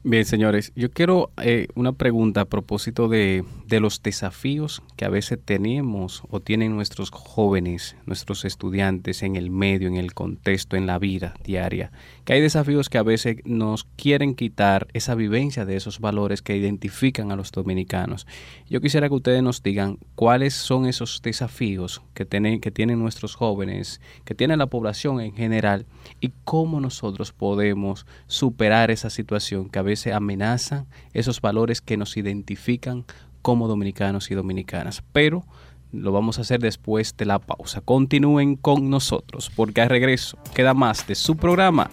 Bien, 0.06 0.26
señores, 0.26 0.74
yo 0.76 0.92
quiero 0.92 1.32
eh, 1.42 1.68
una 1.76 1.94
pregunta 1.94 2.42
a 2.42 2.46
propósito 2.46 3.08
de, 3.08 3.46
de, 3.68 3.80
los 3.80 4.04
desafíos 4.04 4.84
que 4.98 5.06
a 5.06 5.10
veces 5.10 5.40
tenemos 5.44 6.24
o 6.30 6.42
tienen 6.42 6.76
nuestros 6.76 7.10
jóvenes, 7.10 7.96
nuestros 8.06 8.44
estudiantes 8.44 9.24
en 9.24 9.38
el 9.38 9.50
medio, 9.50 9.88
en 9.88 9.96
el 9.96 10.14
contexto, 10.14 10.76
en 10.76 10.88
la 10.88 11.00
vida 11.00 11.36
diaria. 11.46 11.94
Que 12.26 12.34
hay 12.34 12.42
desafíos 12.42 12.90
que 12.90 12.98
a 12.98 13.04
veces 13.04 13.38
nos 13.46 13.86
quieren 13.96 14.36
quitar 14.36 14.88
esa 14.92 15.16
vivencia 15.16 15.64
de 15.64 15.78
esos 15.78 16.02
valores 16.02 16.42
que 16.42 16.58
identifican 16.58 17.32
a 17.32 17.38
los 17.38 17.54
dominicanos. 17.54 18.28
Yo 18.70 18.82
quisiera 18.82 19.08
que 19.08 19.16
ustedes 19.16 19.42
nos 19.42 19.64
digan 19.64 20.00
cuáles 20.16 20.54
son 20.54 20.86
esos 20.86 21.22
desafíos 21.22 22.02
que 22.14 22.26
tienen, 22.26 22.60
que 22.60 22.72
tienen 22.72 23.00
nuestros 23.00 23.36
jóvenes, 23.36 24.02
que 24.26 24.36
tiene 24.36 24.58
la 24.58 24.68
población 24.68 25.22
en 25.22 25.34
general 25.34 25.86
y 26.20 26.34
cómo 26.44 26.82
nosotros 26.82 27.32
podemos 27.32 28.06
superar 28.28 28.92
esa 28.92 29.10
situación 29.10 29.70
que 29.70 29.80
a 29.80 29.82
veces 29.82 29.93
se 29.96 30.14
amenazan 30.14 30.88
esos 31.14 31.42
valores 31.42 31.82
que 31.82 31.98
nos 31.98 32.18
identifican 32.18 33.06
como 33.42 33.68
dominicanos 33.68 34.32
y 34.32 34.36
dominicanas. 34.36 35.04
Pero 35.12 35.46
lo 35.92 36.12
vamos 36.12 36.40
a 36.40 36.42
hacer 36.42 36.60
después 36.60 37.16
de 37.18 37.26
la 37.26 37.40
pausa. 37.40 37.82
Continúen 37.82 38.56
con 38.56 38.90
nosotros, 38.90 39.52
porque 39.56 39.82
al 39.82 39.90
regreso 39.90 40.38
queda 40.54 40.74
más 40.74 41.06
de 41.08 41.16
su 41.16 41.38
programa 41.38 41.90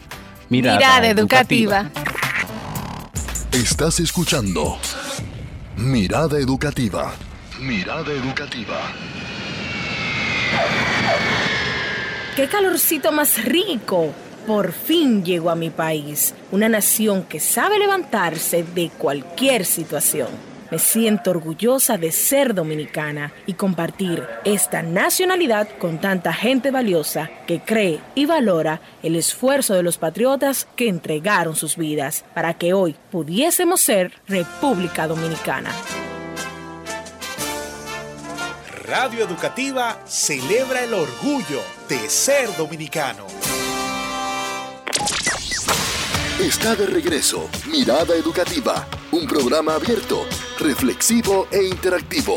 Mirada, 0.49 1.07
educativa. 1.07 1.91
Estás 3.53 4.01
escuchando 4.01 4.79
Mirada 5.77 6.39
Educativa. 6.39 7.13
Mirada 7.61 8.13
Educativa. 8.13 8.81
¡Qué 12.35 12.49
calorcito 12.49 13.13
más 13.13 13.45
rico! 13.45 14.15
Por 14.47 14.73
fin 14.73 15.25
llegó 15.25 15.51
a 15.51 15.55
mi 15.55 15.71
país, 15.71 16.35
una 16.51 16.69
nación 16.69 17.23
que 17.25 17.41
sabe 17.41 17.79
levantarse 17.79 18.63
de 18.63 18.91
cualquier 18.91 19.65
situación. 19.65 20.29
Me 20.71 20.79
siento 20.79 21.31
orgullosa 21.31 21.99
de 21.99 22.13
ser 22.13 22.55
dominicana 22.55 23.33
y 23.45 23.55
compartir 23.55 24.25
esta 24.45 24.83
nacionalidad 24.83 25.69
con 25.79 26.01
tanta 26.01 26.33
gente 26.33 26.71
valiosa 26.71 27.29
que 27.47 27.61
cree 27.61 28.01
y 28.15 28.27
valora 28.27 28.81
el 29.03 29.17
esfuerzo 29.17 29.75
de 29.75 29.83
los 29.83 29.99
patriotas 29.99 30.69
que 30.77 30.89
entregaron 30.89 31.57
sus 31.57 31.77
vidas 31.77 32.25
para 32.35 32.55
que 32.55 32.73
hoy 32.73 32.95
pudiésemos 33.11 33.81
ser 33.81 34.13
República 34.29 35.09
Dominicana. 35.09 35.71
Radio 38.91 39.25
Educativa 39.25 40.01
celebra 40.05 40.83
el 40.83 40.95
orgullo 40.95 41.63
de 41.89 42.09
ser 42.09 42.49
dominicano. 42.57 43.40
Está 46.41 46.75
de 46.75 46.87
regreso 46.87 47.51
Mirada 47.71 48.15
Educativa, 48.17 48.89
un 49.13 49.27
programa 49.27 49.75
abierto, 49.75 50.25
reflexivo 50.59 51.47
e 51.53 51.65
interactivo. 51.65 52.37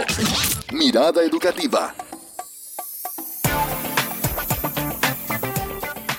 Mirada 0.73 1.23
Educativa. 1.23 1.95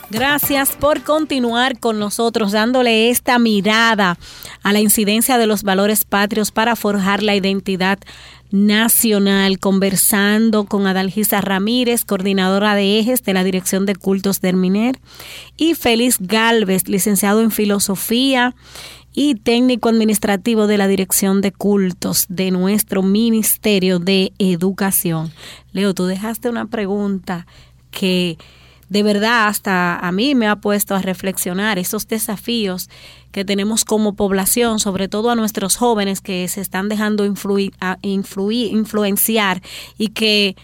Gracias 0.08 0.76
por 0.76 1.02
continuar 1.02 1.78
con 1.78 1.98
nosotros 1.98 2.52
dándole 2.52 3.10
esta 3.10 3.38
mirada 3.38 4.16
a 4.62 4.72
la 4.72 4.80
incidencia 4.80 5.36
de 5.36 5.46
los 5.46 5.62
valores 5.62 6.06
patrios 6.06 6.52
para 6.52 6.76
forjar 6.76 7.22
la 7.22 7.34
identidad 7.34 7.98
nacional, 8.54 9.58
conversando 9.58 10.64
con 10.66 10.86
Adalgisa 10.86 11.40
Ramírez, 11.40 12.04
coordinadora 12.04 12.76
de 12.76 13.00
ejes 13.00 13.24
de 13.24 13.34
la 13.34 13.42
Dirección 13.42 13.84
de 13.84 13.96
Cultos 13.96 14.40
del 14.40 14.54
MINER, 14.54 15.00
y 15.56 15.74
Félix 15.74 16.18
Galvez, 16.20 16.88
licenciado 16.88 17.42
en 17.42 17.50
Filosofía 17.50 18.54
y 19.12 19.34
técnico 19.34 19.88
administrativo 19.88 20.68
de 20.68 20.78
la 20.78 20.86
Dirección 20.86 21.40
de 21.40 21.50
Cultos 21.50 22.26
de 22.28 22.52
nuestro 22.52 23.02
Ministerio 23.02 23.98
de 23.98 24.32
Educación. 24.38 25.32
Leo, 25.72 25.92
tú 25.92 26.06
dejaste 26.06 26.48
una 26.48 26.66
pregunta 26.66 27.48
que 27.90 28.38
de 28.94 29.02
verdad 29.02 29.48
hasta 29.48 29.98
a 29.98 30.12
mí 30.12 30.36
me 30.36 30.46
ha 30.46 30.54
puesto 30.54 30.94
a 30.94 31.02
reflexionar 31.02 31.80
esos 31.80 32.06
desafíos 32.06 32.88
que 33.32 33.44
tenemos 33.44 33.84
como 33.84 34.14
población, 34.14 34.78
sobre 34.78 35.08
todo 35.08 35.30
a 35.30 35.34
nuestros 35.34 35.74
jóvenes 35.74 36.20
que 36.20 36.46
se 36.46 36.60
están 36.60 36.88
dejando 36.88 37.24
influir, 37.24 37.72
influir, 38.02 38.70
influenciar 38.70 39.62
y 39.98 40.10
que 40.10 40.54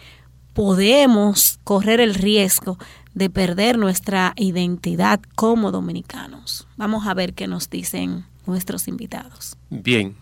podemos 0.53 1.59
correr 1.65 2.01
el 2.01 2.15
riesgo 2.15 2.79
de 3.15 3.31
perder 3.31 3.77
nuestra 3.79 4.33
identidad 4.37 5.19
como 5.35 5.73
dominicanos. 5.73 6.69
Vamos 6.77 7.09
a 7.09 7.15
ver 7.15 7.35
qué 7.35 7.49
nos 7.49 7.69
dicen 7.69 8.27
nuestros 8.47 8.87
invitados. 8.87 9.57
Bien, 9.71 10.15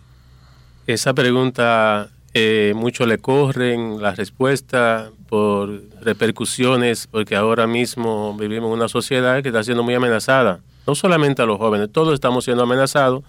esa 0.86 1.12
pregunta 1.12 2.08
eh, 2.40 2.72
mucho 2.72 3.04
le 3.04 3.18
corren 3.18 4.00
la 4.00 4.14
respuesta 4.14 5.10
por 5.28 5.82
repercusiones, 6.00 7.08
porque 7.08 7.34
ahora 7.34 7.66
mismo 7.66 8.32
vivimos 8.38 8.72
una 8.72 8.86
sociedad 8.86 9.42
que 9.42 9.48
está 9.48 9.64
siendo 9.64 9.82
muy 9.82 9.94
amenazada, 9.94 10.60
no 10.86 10.94
solamente 10.94 11.42
a 11.42 11.46
los 11.46 11.58
jóvenes, 11.58 11.90
todos 11.90 12.14
estamos 12.14 12.44
siendo 12.44 12.62
amenazados 12.62 13.24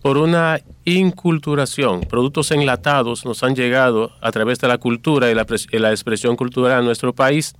por 0.00 0.16
una 0.16 0.60
inculturación. 0.84 2.02
Productos 2.02 2.52
enlatados 2.52 3.24
nos 3.24 3.42
han 3.42 3.56
llegado 3.56 4.12
a 4.20 4.30
través 4.30 4.60
de 4.60 4.68
la 4.68 4.78
cultura 4.78 5.28
y 5.28 5.34
la, 5.34 5.90
expresión 5.90 6.36
cultural 6.36 6.78
en 6.78 6.84
nuestro 6.84 7.12
país. 7.12 7.56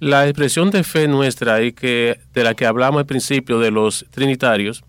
La 0.00 0.26
expresión 0.26 0.70
de 0.70 0.84
fe 0.84 1.06
nuestra 1.06 1.62
y 1.62 1.72
que, 1.72 2.18
de 2.32 2.44
la 2.44 2.54
que 2.54 2.64
hablamos 2.64 3.00
al 3.00 3.06
principio 3.06 3.58
de 3.58 3.70
los 3.70 4.06
trinitarios, 4.10 4.84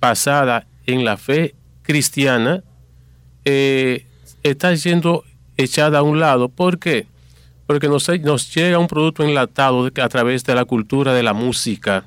basada 0.00 0.66
en 0.86 1.04
la 1.04 1.16
fe 1.16 1.54
cristiana, 1.82 2.64
eh, 3.44 4.06
está 4.42 4.76
siendo 4.76 5.24
echada 5.56 5.98
a 5.98 6.02
un 6.02 6.20
lado. 6.20 6.48
¿Por 6.48 6.78
qué? 6.78 7.06
Porque 7.66 7.88
nos, 7.88 8.08
nos 8.20 8.54
llega 8.54 8.78
un 8.78 8.88
producto 8.88 9.22
enlatado 9.22 9.86
a 9.86 10.08
través 10.08 10.44
de 10.44 10.54
la 10.54 10.64
cultura 10.64 11.14
de 11.14 11.22
la 11.22 11.32
música. 11.32 12.06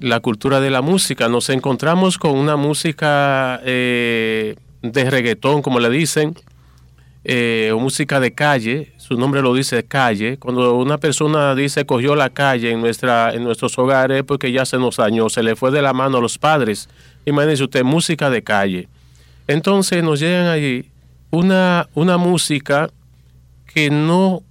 La 0.00 0.20
cultura 0.20 0.60
de 0.60 0.70
la 0.70 0.82
música. 0.82 1.28
Nos 1.28 1.48
encontramos 1.50 2.18
con 2.18 2.32
una 2.32 2.56
música 2.56 3.60
eh, 3.64 4.56
de 4.82 5.10
reggaetón, 5.10 5.62
como 5.62 5.80
le 5.80 5.90
dicen, 5.90 6.36
eh, 7.24 7.74
música 7.78 8.20
de 8.20 8.32
calle, 8.32 8.92
su 8.96 9.18
nombre 9.18 9.42
lo 9.42 9.54
dice 9.54 9.84
calle. 9.84 10.38
Cuando 10.38 10.76
una 10.76 10.98
persona 10.98 11.54
dice 11.54 11.84
cogió 11.84 12.14
la 12.14 12.30
calle 12.30 12.70
en, 12.70 12.80
nuestra, 12.80 13.32
en 13.34 13.44
nuestros 13.44 13.78
hogares, 13.78 14.22
porque 14.24 14.52
ya 14.52 14.64
se 14.64 14.78
nos 14.78 14.96
dañó, 14.96 15.28
se 15.28 15.42
le 15.42 15.56
fue 15.56 15.70
de 15.70 15.82
la 15.82 15.92
mano 15.92 16.18
a 16.18 16.20
los 16.20 16.38
padres. 16.38 16.88
Imagínense 17.26 17.64
usted, 17.64 17.84
música 17.84 18.30
de 18.30 18.42
calle. 18.42 18.88
Entonces 19.48 20.04
nos 20.04 20.20
llegan 20.20 20.46
allí 20.46 20.90
una, 21.30 21.88
una 21.94 22.18
música 22.18 22.90
que 23.66 23.90
no 23.90 24.42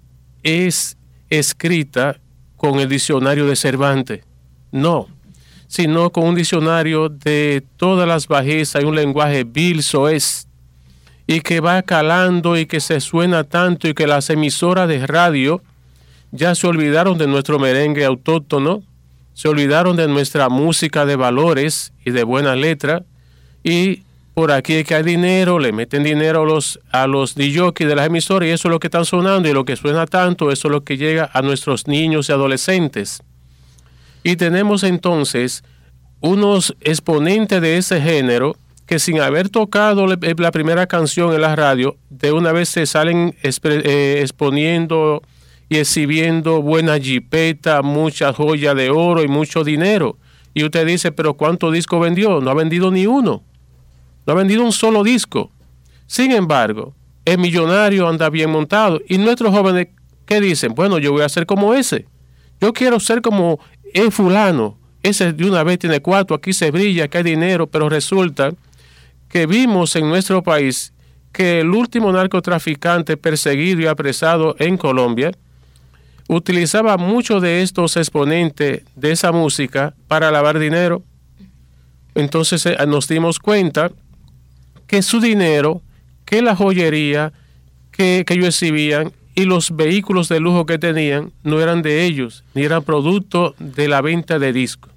es 0.43 0.97
escrita 1.29 2.19
con 2.55 2.79
el 2.79 2.89
diccionario 2.89 3.45
de 3.45 3.55
Cervantes, 3.55 4.23
no, 4.71 5.07
sino 5.67 6.11
con 6.11 6.25
un 6.25 6.35
diccionario 6.35 7.09
de 7.09 7.63
todas 7.77 8.07
las 8.07 8.27
bajezas 8.27 8.81
y 8.81 8.85
un 8.85 8.95
lenguaje 8.95 9.43
vil 9.43 9.83
soez. 9.83 10.47
y 11.27 11.41
que 11.41 11.59
va 11.59 11.81
calando 11.83 12.57
y 12.57 12.65
que 12.65 12.79
se 12.79 13.01
suena 13.01 13.43
tanto 13.43 13.87
y 13.87 13.93
que 13.93 14.07
las 14.07 14.29
emisoras 14.29 14.87
de 14.87 15.05
radio 15.05 15.61
ya 16.31 16.55
se 16.55 16.67
olvidaron 16.67 17.17
de 17.17 17.27
nuestro 17.27 17.59
merengue 17.59 18.05
autóctono, 18.05 18.81
se 19.33 19.49
olvidaron 19.49 19.97
de 19.97 20.07
nuestra 20.07 20.47
música 20.47 21.05
de 21.05 21.17
valores 21.17 21.91
y 22.05 22.11
de 22.11 22.23
buena 22.23 22.55
letra 22.55 23.03
y 23.61 24.03
por 24.37 24.51
aquí 24.51 24.83
que 24.83 24.93
hay 24.93 25.01
dinero, 25.01 25.57
le 25.57 25.71
meten 25.71 26.03
dinero 26.03 26.43
a 26.43 26.45
los, 26.45 26.79
a 26.91 27.07
los 27.07 27.33
de 27.33 27.95
las 27.95 28.05
emisoras 28.05 28.47
y 28.47 28.51
eso 28.51 28.67
es 28.67 28.71
lo 28.71 28.79
que 28.79 28.85
están 28.85 29.03
sonando 29.03 29.49
y 29.49 29.51
lo 29.51 29.65
que 29.65 29.75
suena 29.75 30.05
tanto, 30.05 30.51
eso 30.51 30.67
es 30.67 30.71
lo 30.71 30.83
que 30.83 30.95
llega 30.95 31.27
a 31.33 31.41
nuestros 31.41 31.87
niños 31.87 32.29
y 32.29 32.33
adolescentes. 32.33 33.23
Y 34.21 34.35
tenemos 34.35 34.83
entonces 34.83 35.63
unos 36.21 36.75
exponentes 36.81 37.59
de 37.63 37.77
ese 37.77 37.99
género 37.99 38.55
que 38.85 38.99
sin 38.99 39.21
haber 39.21 39.49
tocado 39.49 40.05
la 40.05 40.51
primera 40.51 40.85
canción 40.85 41.33
en 41.33 41.41
la 41.41 41.55
radio, 41.55 41.97
de 42.11 42.31
una 42.31 42.51
vez 42.51 42.69
se 42.69 42.85
salen 42.85 43.35
eh, 43.41 44.19
exponiendo 44.21 45.23
y 45.67 45.77
exhibiendo 45.77 46.61
buena 46.61 46.99
jipeta, 46.99 47.81
mucha 47.81 48.33
joya 48.33 48.75
de 48.75 48.91
oro 48.91 49.23
y 49.23 49.27
mucho 49.27 49.63
dinero. 49.63 50.15
Y 50.53 50.63
usted 50.63 50.85
dice, 50.85 51.11
pero 51.11 51.33
¿cuánto 51.33 51.71
disco 51.71 51.99
vendió? 51.99 52.39
No 52.39 52.51
ha 52.51 52.53
vendido 52.53 52.91
ni 52.91 53.07
uno. 53.07 53.46
No 54.27 54.33
ha 54.33 54.35
vendido 54.35 54.63
un 54.63 54.73
solo 54.73 55.03
disco. 55.03 55.49
Sin 56.05 56.31
embargo, 56.31 56.93
el 57.23 57.37
millonario 57.37 58.07
anda 58.07 58.29
bien 58.29 58.51
montado. 58.51 59.01
Y 59.07 59.17
nuestros 59.17 59.51
jóvenes, 59.51 59.87
¿qué 60.25 60.41
dicen? 60.41 60.75
Bueno, 60.75 60.99
yo 60.99 61.13
voy 61.13 61.23
a 61.23 61.29
ser 61.29 61.45
como 61.45 61.73
ese. 61.73 62.05
Yo 62.59 62.73
quiero 62.73 62.99
ser 62.99 63.21
como 63.21 63.59
el 63.93 64.11
fulano. 64.11 64.77
Ese 65.01 65.31
de 65.31 65.49
una 65.49 65.63
vez 65.63 65.79
tiene 65.79 66.01
cuatro, 66.01 66.35
aquí 66.35 66.51
se 66.51 66.71
brilla, 66.71 67.05
aquí 67.05 67.19
hay 67.19 67.23
dinero, 67.23 67.67
pero 67.67 67.87
resulta 67.87 68.51
que 69.29 69.45
vimos 69.45 69.95
en 69.95 70.09
nuestro 70.09 70.43
país 70.43 70.91
que 71.31 71.61
el 71.61 71.69
último 71.69 72.11
narcotraficante 72.11 73.15
perseguido 73.15 73.81
y 73.81 73.85
apresado 73.85 74.55
en 74.59 74.75
Colombia 74.75 75.31
utilizaba 76.27 76.97
muchos 76.97 77.41
de 77.41 77.61
estos 77.61 77.95
exponentes 77.95 78.83
de 78.95 79.11
esa 79.11 79.31
música 79.31 79.93
para 80.07 80.31
lavar 80.31 80.59
dinero. 80.59 81.03
Entonces 82.15 82.65
eh, 82.65 82.75
nos 82.87 83.07
dimos 83.07 83.39
cuenta 83.39 83.91
que 84.87 85.01
su 85.01 85.19
dinero, 85.19 85.81
que 86.25 86.41
la 86.41 86.55
joyería 86.55 87.33
que, 87.91 88.25
ellos 88.27 88.47
exhibían 88.47 89.11
y 89.35 89.45
los 89.45 89.75
vehículos 89.75 90.29
de 90.29 90.39
lujo 90.39 90.65
que 90.65 90.79
tenían 90.79 91.31
no 91.43 91.61
eran 91.61 91.81
de 91.81 92.05
ellos, 92.05 92.43
ni 92.53 92.63
eran 92.63 92.83
producto 92.83 93.55
de 93.59 93.87
la 93.87 94.01
venta 94.01 94.39
de 94.39 94.53
discos, 94.53 94.91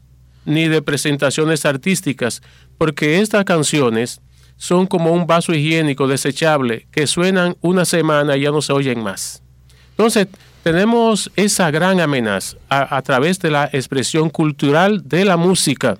ni 0.44 0.68
de 0.68 0.80
presentaciones 0.80 1.66
artísticas, 1.66 2.42
porque 2.78 3.20
estas 3.20 3.44
canciones 3.44 4.20
son 4.56 4.86
como 4.86 5.12
un 5.12 5.26
vaso 5.26 5.52
higiénico 5.54 6.06
desechable 6.06 6.86
que 6.90 7.06
suenan 7.06 7.56
una 7.60 7.84
semana 7.84 8.36
y 8.36 8.42
ya 8.42 8.50
no 8.50 8.62
se 8.62 8.72
oyen 8.72 9.02
más. 9.02 9.42
Entonces, 9.90 10.28
tenemos 10.62 11.30
esa 11.36 11.70
gran 11.70 12.00
amenaza 12.00 12.56
a, 12.68 12.96
a, 12.96 13.02
través 13.02 13.38
de 13.40 13.50
la 13.50 13.70
expresión 13.72 14.28
cultural 14.28 15.08
de 15.08 15.24
la 15.24 15.38
música. 15.38 15.98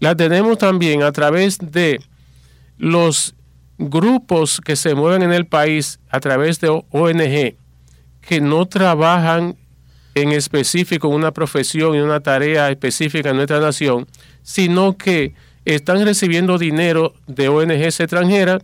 La 0.00 0.14
tenemos 0.14 0.56
también 0.56 1.02
a 1.02 1.12
través 1.12 1.58
de 1.58 2.00
los 2.78 3.34
grupos 3.78 4.60
que 4.60 4.76
se 4.76 4.94
mueven 4.94 5.22
en 5.22 5.32
el 5.32 5.46
país 5.46 6.00
a 6.08 6.20
través 6.20 6.60
de 6.60 6.68
ONG 6.68 7.56
que 8.20 8.40
no 8.40 8.66
trabajan 8.66 9.56
en 10.14 10.32
específico 10.32 11.08
una 11.08 11.32
profesión 11.32 11.94
y 11.94 12.00
una 12.00 12.20
tarea 12.20 12.70
específica 12.70 13.30
en 13.30 13.36
nuestra 13.36 13.60
nación, 13.60 14.06
sino 14.42 14.96
que 14.96 15.34
están 15.64 16.04
recibiendo 16.04 16.58
dinero 16.58 17.14
de 17.26 17.48
ONGs 17.48 18.00
extranjeras 18.00 18.62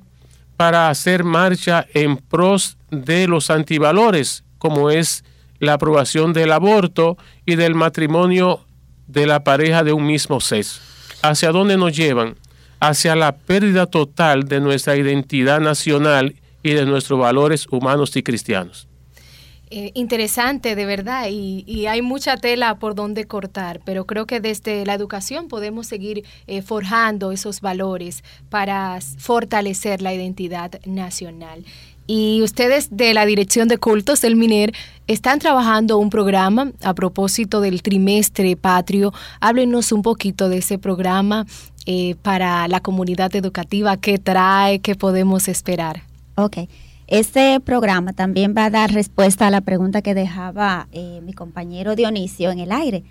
para 0.57 0.89
hacer 0.89 1.25
marcha 1.25 1.87
en 1.95 2.17
pros 2.17 2.77
de 2.91 3.27
los 3.29 3.51
antivalores, 3.51 4.45
como 4.59 4.91
es 4.91 5.25
la 5.59 5.75
aprobación 5.75 6.33
del 6.33 6.53
aborto 6.53 7.17
y 7.47 7.57
del 7.57 7.75
matrimonio 7.75 8.61
de 9.07 9.27
la 9.27 9.45
pareja 9.45 9.83
de 9.83 9.93
un 9.93 10.07
mismo 10.07 10.41
sexo. 10.41 10.81
¿Hacia 11.23 11.53
dónde 11.53 11.77
nos 11.77 11.97
llevan? 11.97 12.37
Hacia 12.81 13.17
la 13.17 13.37
pérdida 13.37 13.87
total 13.87 14.45
de 14.45 14.61
nuestra 14.61 14.97
identidad 14.97 15.61
nacional 15.61 16.35
y 16.63 16.73
de 16.73 16.87
nuestros 16.87 17.19
valores 17.19 17.67
humanos 17.71 18.17
y 18.17 18.23
cristianos. 18.23 18.89
Eh, 19.71 19.91
interesante, 19.95 20.77
de 20.77 20.87
verdad, 20.87 21.27
y, 21.31 21.87
hay 21.87 22.01
mucha 22.01 22.37
tela 22.37 22.79
por 22.79 22.95
donde 22.95 23.25
cortar, 23.25 23.81
pero 23.85 24.07
creo 24.07 24.25
que 24.27 24.39
desde 24.39 24.87
la 24.87 24.95
educación 24.95 25.49
podemos 25.49 25.87
seguir 25.87 26.25
eh, 26.47 26.63
forjando 26.63 27.33
esos 27.33 27.61
valores 27.61 28.23
para 28.51 29.01
fortalecer 29.19 30.01
la 30.01 30.15
identidad 30.15 30.81
nacional. 30.85 31.65
Y 32.07 32.43
ustedes 32.43 32.97
de 32.97 33.15
la 33.15 33.25
Dirección 33.25 33.67
de 33.67 33.79
Cultos 33.79 34.21
del 34.21 34.37
MINER 34.37 34.75
están 35.07 35.39
trabajando 35.39 35.97
un 35.97 36.11
programa 36.11 36.71
a 36.83 36.95
propósito 36.95 37.63
del 37.63 37.83
trimestre 37.83 38.57
patrio. 38.57 39.13
Háblenos 39.41 39.91
un 39.91 40.03
poquito 40.03 40.51
de 40.51 40.59
ese 40.59 40.79
programa 40.79 41.47
eh, 41.87 42.15
para 42.23 42.67
la 42.69 42.81
comunidad 42.81 43.35
educativa, 43.37 43.97
qué 43.97 44.19
trae, 44.19 44.81
qué 44.81 44.95
podemos 44.95 45.49
esperar. 45.49 46.03
Ok. 46.37 46.59
Este 47.07 47.61
programa 47.61 48.15
también 48.15 48.55
va 48.57 48.65
a 48.65 48.71
dar 48.71 48.93
respuesta 48.93 49.47
a 49.47 49.51
la 49.51 49.61
pregunta 49.61 50.01
que 50.01 50.15
dejaba 50.15 50.89
eh, 50.93 51.21
mi 51.23 51.35
compañero 51.35 51.95
Dionisio 51.95 52.51
en 52.51 52.61
el 52.61 52.73
aire. 52.73 53.05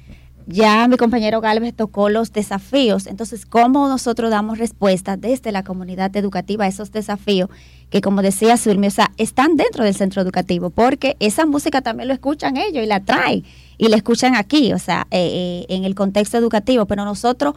Ya 0.47 0.87
mi 0.87 0.97
compañero 0.97 1.39
Galvez 1.39 1.73
tocó 1.73 2.09
los 2.09 2.33
desafíos, 2.33 3.07
entonces, 3.07 3.45
¿cómo 3.45 3.87
nosotros 3.87 4.29
damos 4.29 4.57
respuesta 4.57 5.15
desde 5.15 5.53
la 5.53 5.63
comunidad 5.63 6.13
educativa 6.17 6.65
a 6.65 6.67
esos 6.67 6.91
desafíos 6.91 7.49
que, 7.89 8.01
como 8.01 8.21
decía 8.21 8.57
Surmi, 8.57 8.87
o 8.87 8.91
sea, 8.91 9.11
están 9.17 9.55
dentro 9.55 9.85
del 9.85 9.95
centro 9.95 10.21
educativo? 10.21 10.69
Porque 10.69 11.15
esa 11.19 11.45
música 11.45 11.81
también 11.81 12.09
lo 12.09 12.13
escuchan 12.13 12.57
ellos 12.57 12.83
y 12.83 12.87
la 12.87 12.99
traen 12.99 13.45
y 13.77 13.87
la 13.87 13.95
escuchan 13.95 14.35
aquí, 14.35 14.73
o 14.73 14.79
sea, 14.79 15.07
eh, 15.11 15.65
en 15.69 15.85
el 15.85 15.95
contexto 15.95 16.37
educativo, 16.37 16.87
pero 16.87 17.05
nosotros 17.05 17.53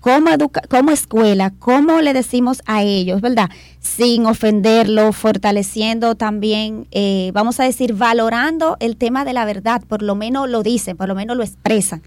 como, 0.00 0.30
como 0.68 0.90
escuela, 0.90 1.52
cómo 1.58 2.00
le 2.00 2.12
decimos 2.12 2.62
a 2.66 2.82
ellos, 2.82 3.20
¿verdad? 3.20 3.50
Sin 3.80 4.26
ofenderlo, 4.26 5.12
fortaleciendo 5.12 6.14
también, 6.14 6.86
eh, 6.90 7.30
vamos 7.34 7.58
a 7.60 7.64
decir, 7.64 7.94
valorando 7.94 8.76
el 8.80 8.96
tema 8.96 9.24
de 9.24 9.32
la 9.32 9.44
verdad, 9.44 9.82
por 9.86 10.02
lo 10.02 10.14
menos 10.14 10.48
lo 10.48 10.62
dicen, 10.62 10.96
por 10.96 11.08
lo 11.08 11.14
menos 11.14 11.36
lo 11.36 11.42
expresan. 11.42 12.02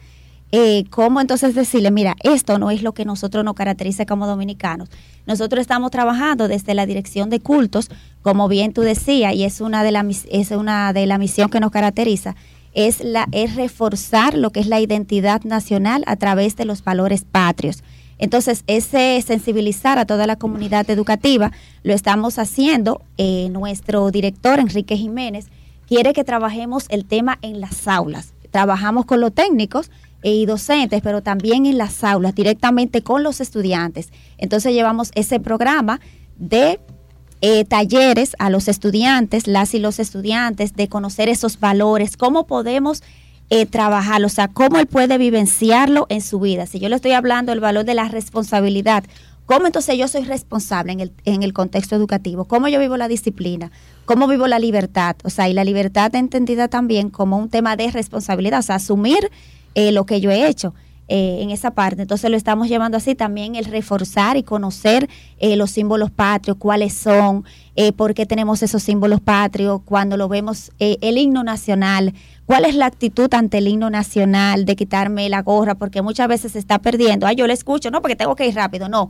Eh, 0.54 0.84
¿Cómo 0.89 1.21
entonces 1.21 1.56
decirle, 1.56 1.91
mira, 1.91 2.17
esto 2.23 2.60
no 2.60 2.71
es 2.71 2.84
lo 2.84 2.93
que 2.93 3.06
nosotros 3.06 3.45
nos 3.45 3.54
caracteriza 3.54 4.06
como 4.06 4.27
dominicanos? 4.27 4.89
Nosotros 5.25 5.62
estamos 5.62 5.91
trabajando 5.91 6.49
desde 6.49 6.73
la 6.73 6.86
dirección 6.86 7.30
de 7.30 7.39
cultos, 7.39 7.89
como 8.21 8.49
bien 8.49 8.73
tú 8.73 8.82
decías, 8.82 9.34
y 9.34 9.45
es 9.45 9.62
una 9.62 9.82
de 9.84 9.91
las 9.91 10.25
es 10.30 10.51
una 10.51 10.91
de 10.91 11.06
la 11.06 11.17
misión 11.17 11.49
que 11.49 11.62
nos 11.62 11.71
caracteriza, 11.71 12.36
es, 12.73 13.03
la, 13.03 13.27
es 13.31 13.55
reforzar 13.55 14.38
lo 14.38 14.51
que 14.51 14.62
es 14.62 14.67
la 14.67 14.79
identidad 14.79 15.43
nacional 15.43 16.03
a 16.07 16.15
través 16.15 16.55
de 16.55 16.65
los 16.65 16.84
valores 16.84 17.25
patrios. 17.29 17.84
Entonces, 18.17 18.63
ese 18.67 19.19
sensibilizar 19.25 19.97
a 19.97 20.05
toda 20.05 20.27
la 20.27 20.36
comunidad 20.36 20.88
educativa 20.91 21.51
lo 21.84 21.93
estamos 21.93 22.38
haciendo. 22.38 23.01
Eh, 23.17 23.49
nuestro 23.49 24.12
director, 24.12 24.60
Enrique 24.60 24.95
Jiménez, 24.95 25.47
quiere 25.88 26.13
que 26.13 26.23
trabajemos 26.23 26.86
el 26.89 27.05
tema 27.05 27.39
en 27.41 27.60
las 27.60 27.88
aulas. 27.88 28.34
Trabajamos 28.51 29.05
con 29.05 29.21
los 29.21 29.34
técnicos 29.34 29.89
y 30.21 30.45
docentes, 30.45 31.01
pero 31.01 31.23
también 31.23 31.65
en 31.65 31.79
las 31.79 32.03
aulas, 32.03 32.36
directamente 32.36 33.01
con 33.01 33.23
los 33.23 33.41
estudiantes. 33.41 34.10
Entonces, 34.38 34.71
llevamos 34.73 35.10
ese 35.15 35.39
programa 35.39 35.99
de 36.38 36.79
eh, 37.41 37.65
talleres 37.65 38.36
a 38.39 38.49
los 38.49 38.67
estudiantes, 38.67 39.47
las 39.47 39.73
y 39.73 39.80
los 39.80 39.99
estudiantes, 39.99 40.75
de 40.75 40.88
conocer 40.88 41.27
esos 41.27 41.60
valores, 41.60 42.15
cómo 42.15 42.45
podemos 42.45 43.01
eh, 43.49 43.65
trabajarlo, 43.65 44.27
o 44.27 44.30
sea, 44.30 44.47
cómo 44.47 44.77
él 44.77 44.88
puede 44.88 45.17
vivenciarlo 45.17 46.06
en 46.10 46.21
su 46.21 46.39
vida. 46.39 46.67
Si 46.67 46.80
yo 46.80 46.88
le 46.88 46.95
estoy 46.95 47.12
hablando 47.12 47.51
del 47.51 47.60
valor 47.60 47.84
de 47.84 47.95
la 47.95 48.08
responsabilidad, 48.08 49.04
¿cómo 49.45 49.65
entonces 49.65 49.97
yo 49.97 50.08
soy 50.08 50.23
responsable 50.23 50.93
en 50.93 50.99
el, 51.01 51.12
en 51.25 51.43
el 51.43 51.51
contexto 51.51 51.95
educativo? 51.95 52.45
¿Cómo 52.45 52.67
yo 52.67 52.80
vivo 52.80 52.95
la 52.95 53.08
disciplina? 53.08 53.71
¿Cómo 54.06 54.27
vivo 54.27 54.47
la 54.47 54.60
libertad? 54.60 55.15
O 55.23 55.30
sea, 55.30 55.49
y 55.49 55.54
la 55.54 55.63
libertad 55.63 56.15
entendida 56.15 56.67
también 56.67 57.10
como 57.10 57.38
un 57.38 57.49
tema 57.49 57.75
de 57.75 57.91
responsabilidad, 57.91 58.60
o 58.60 58.63
sea, 58.63 58.75
asumir 58.75 59.32
eh, 59.75 59.91
lo 59.91 60.06
que 60.06 60.21
yo 60.21 60.32
he 60.32 60.47
hecho. 60.47 60.73
Eh, 61.13 61.41
en 61.41 61.52
esa 61.52 61.71
parte. 61.71 62.04
Entonces 62.04 62.32
lo 62.32 62.38
estamos 62.38 62.69
llevando 62.69 62.95
así 62.95 63.15
también 63.15 63.56
el 63.56 63.65
reforzar 63.65 64.38
y 64.38 64.43
conocer 64.43 65.10
eh, 65.39 65.58
los 65.58 65.71
símbolos 65.71 66.10
patrios, 66.10 66.56
cuáles 66.58 66.93
son, 66.93 67.43
eh, 67.76 67.91
por 67.91 68.13
qué 68.13 68.26
tenemos 68.26 68.63
esos 68.63 68.82
símbolos 68.82 69.19
patrios, 69.19 69.82
cuando 69.84 70.15
lo 70.15 70.30
vemos, 70.30 70.71
el 70.80 71.17
himno 71.17 71.43
nacional, 71.43 72.13
cuál 72.45 72.63
es 72.63 72.76
la 72.76 72.86
actitud 72.86 73.28
ante 73.34 73.58
el 73.58 73.67
himno 73.67 73.89
nacional 73.89 74.63
de 74.63 74.78
quitarme 74.78 75.28
la 75.28 75.41
gorra, 75.41 75.76
porque 75.76 76.02
muchas 76.02 76.30
veces 76.30 76.54
se 76.54 76.60
está 76.60 76.80
perdiendo. 76.80 77.28
Ah, 77.28 77.34
yo 77.34 77.45
lo 77.45 77.52
escucho, 77.52 77.91
no, 77.91 78.02
porque 78.02 78.15
tengo 78.15 78.38
que 78.38 78.47
ir 78.47 78.56
rápido, 78.56 78.88
no. 78.88 79.10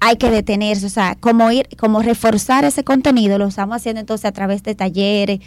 Hay 0.00 0.16
que 0.16 0.30
detenerse, 0.30 0.86
o 0.86 0.88
sea, 0.88 1.16
como 1.20 1.52
ir, 1.52 1.68
como 1.76 2.00
reforzar 2.00 2.64
ese 2.64 2.82
contenido, 2.82 3.36
lo 3.36 3.48
estamos 3.48 3.76
haciendo 3.76 4.00
entonces 4.00 4.24
a 4.24 4.32
través 4.32 4.62
de 4.62 4.74
talleres, 4.74 5.40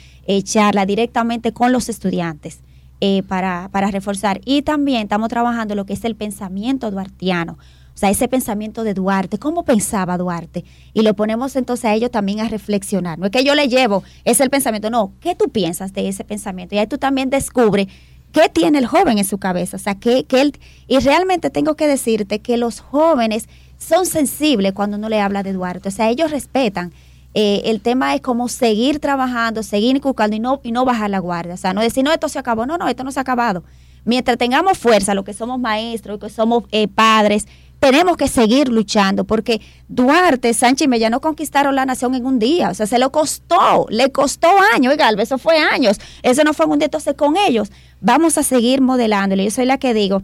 charlas 0.43 0.85
directamente 0.85 1.51
con 1.51 1.71
los 1.71 1.89
estudiantes. 1.89 2.59
Eh, 3.01 3.23
para, 3.23 3.67
para 3.73 3.91
reforzar. 3.91 4.39
Y 4.45 4.61
también 4.61 5.01
estamos 5.03 5.27
trabajando 5.27 5.75
lo 5.75 5.85
que 5.85 5.91
es 5.91 6.05
el 6.05 6.15
pensamiento 6.15 6.91
duartiano, 6.91 7.57
O 7.93 7.97
sea, 7.97 8.09
ese 8.09 8.29
pensamiento 8.29 8.85
de 8.85 8.93
Duarte, 8.93 9.37
¿cómo 9.37 9.63
pensaba 9.65 10.17
Duarte? 10.17 10.63
Y 10.93 11.01
lo 11.01 11.13
ponemos 11.13 11.57
entonces 11.57 11.85
a 11.85 11.93
ellos 11.93 12.09
también 12.09 12.39
a 12.39 12.47
reflexionar. 12.47 13.19
No 13.19 13.25
es 13.25 13.31
que 13.31 13.43
yo 13.43 13.53
le 13.53 13.67
llevo, 13.67 14.03
es 14.23 14.39
el 14.39 14.49
pensamiento, 14.49 14.89
no, 14.89 15.11
¿qué 15.19 15.35
tú 15.35 15.49
piensas 15.49 15.91
de 15.91 16.07
ese 16.07 16.23
pensamiento? 16.23 16.73
Y 16.73 16.77
ahí 16.77 16.87
tú 16.87 16.97
también 16.97 17.29
descubres 17.29 17.87
qué 18.31 18.47
tiene 18.47 18.79
el 18.79 18.85
joven 18.85 19.17
en 19.17 19.25
su 19.25 19.39
cabeza. 19.39 19.75
O 19.75 19.79
sea, 19.79 19.95
que, 19.95 20.23
que 20.23 20.39
él, 20.39 20.57
y 20.87 20.99
realmente 20.99 21.49
tengo 21.49 21.75
que 21.75 21.87
decirte 21.87 22.39
que 22.39 22.55
los 22.55 22.79
jóvenes 22.79 23.49
son 23.77 24.05
sensibles 24.05 24.71
cuando 24.71 24.95
uno 24.97 25.09
le 25.09 25.19
habla 25.19 25.43
de 25.43 25.51
Duarte. 25.51 25.89
O 25.89 25.91
sea, 25.91 26.09
ellos 26.09 26.31
respetan. 26.31 26.93
Eh, 27.37 27.63
el 27.65 27.81
tema 27.81 28.15
es 28.15 28.21
como 28.21 28.47
seguir 28.47 28.99
trabajando, 28.99 29.61
seguir 29.61 29.97
inculcando 29.97 30.37
y 30.37 30.39
no, 30.39 30.61
y 30.63 30.71
no 30.71 30.85
bajar 30.85 31.09
la 31.09 31.19
guardia. 31.19 31.53
O 31.53 31.57
sea, 31.57 31.73
no 31.73 31.81
decir, 31.81 32.01
no, 32.01 32.13
esto 32.13 32.29
se 32.29 32.39
acabó. 32.39 32.65
No, 32.65 32.77
no, 32.77 32.87
esto 32.87 33.03
no 33.03 33.11
se 33.11 33.19
ha 33.19 33.21
acabado. 33.21 33.63
Mientras 34.05 34.37
tengamos 34.37 34.77
fuerza, 34.77 35.13
lo 35.13 35.25
que 35.25 35.33
somos 35.33 35.59
maestros, 35.59 36.17
que 36.17 36.29
somos 36.29 36.63
eh, 36.71 36.87
padres, 36.87 37.45
tenemos 37.81 38.15
que 38.15 38.29
seguir 38.29 38.69
luchando 38.69 39.25
porque 39.25 39.59
Duarte, 39.89 40.53
Sánchez 40.53 40.85
y 40.85 40.87
Mella 40.87 41.09
no 41.09 41.19
conquistaron 41.19 41.75
la 41.75 41.85
nación 41.85 42.15
en 42.15 42.25
un 42.25 42.39
día, 42.39 42.69
o 42.69 42.73
sea, 42.73 42.87
se 42.87 42.97
lo 42.97 43.11
costó, 43.11 43.85
le 43.89 44.11
costó 44.11 44.47
años, 44.73 44.93
oiga, 44.93 45.09
eso 45.21 45.37
fue 45.37 45.57
años, 45.57 45.99
eso 46.23 46.43
no 46.43 46.53
fue 46.53 46.65
un 46.67 46.79
día, 46.79 46.85
entonces 46.85 47.15
con 47.15 47.35
ellos 47.35 47.69
vamos 47.99 48.37
a 48.37 48.43
seguir 48.43 48.81
modelándolo. 48.81 49.43
Yo 49.43 49.51
soy 49.51 49.65
la 49.65 49.77
que 49.77 49.93
digo 49.93 50.23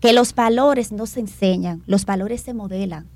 que 0.00 0.12
los 0.12 0.34
valores 0.34 0.92
no 0.92 1.06
se 1.06 1.20
enseñan, 1.20 1.82
los 1.86 2.04
valores 2.04 2.42
se 2.42 2.52
modelan 2.52 3.06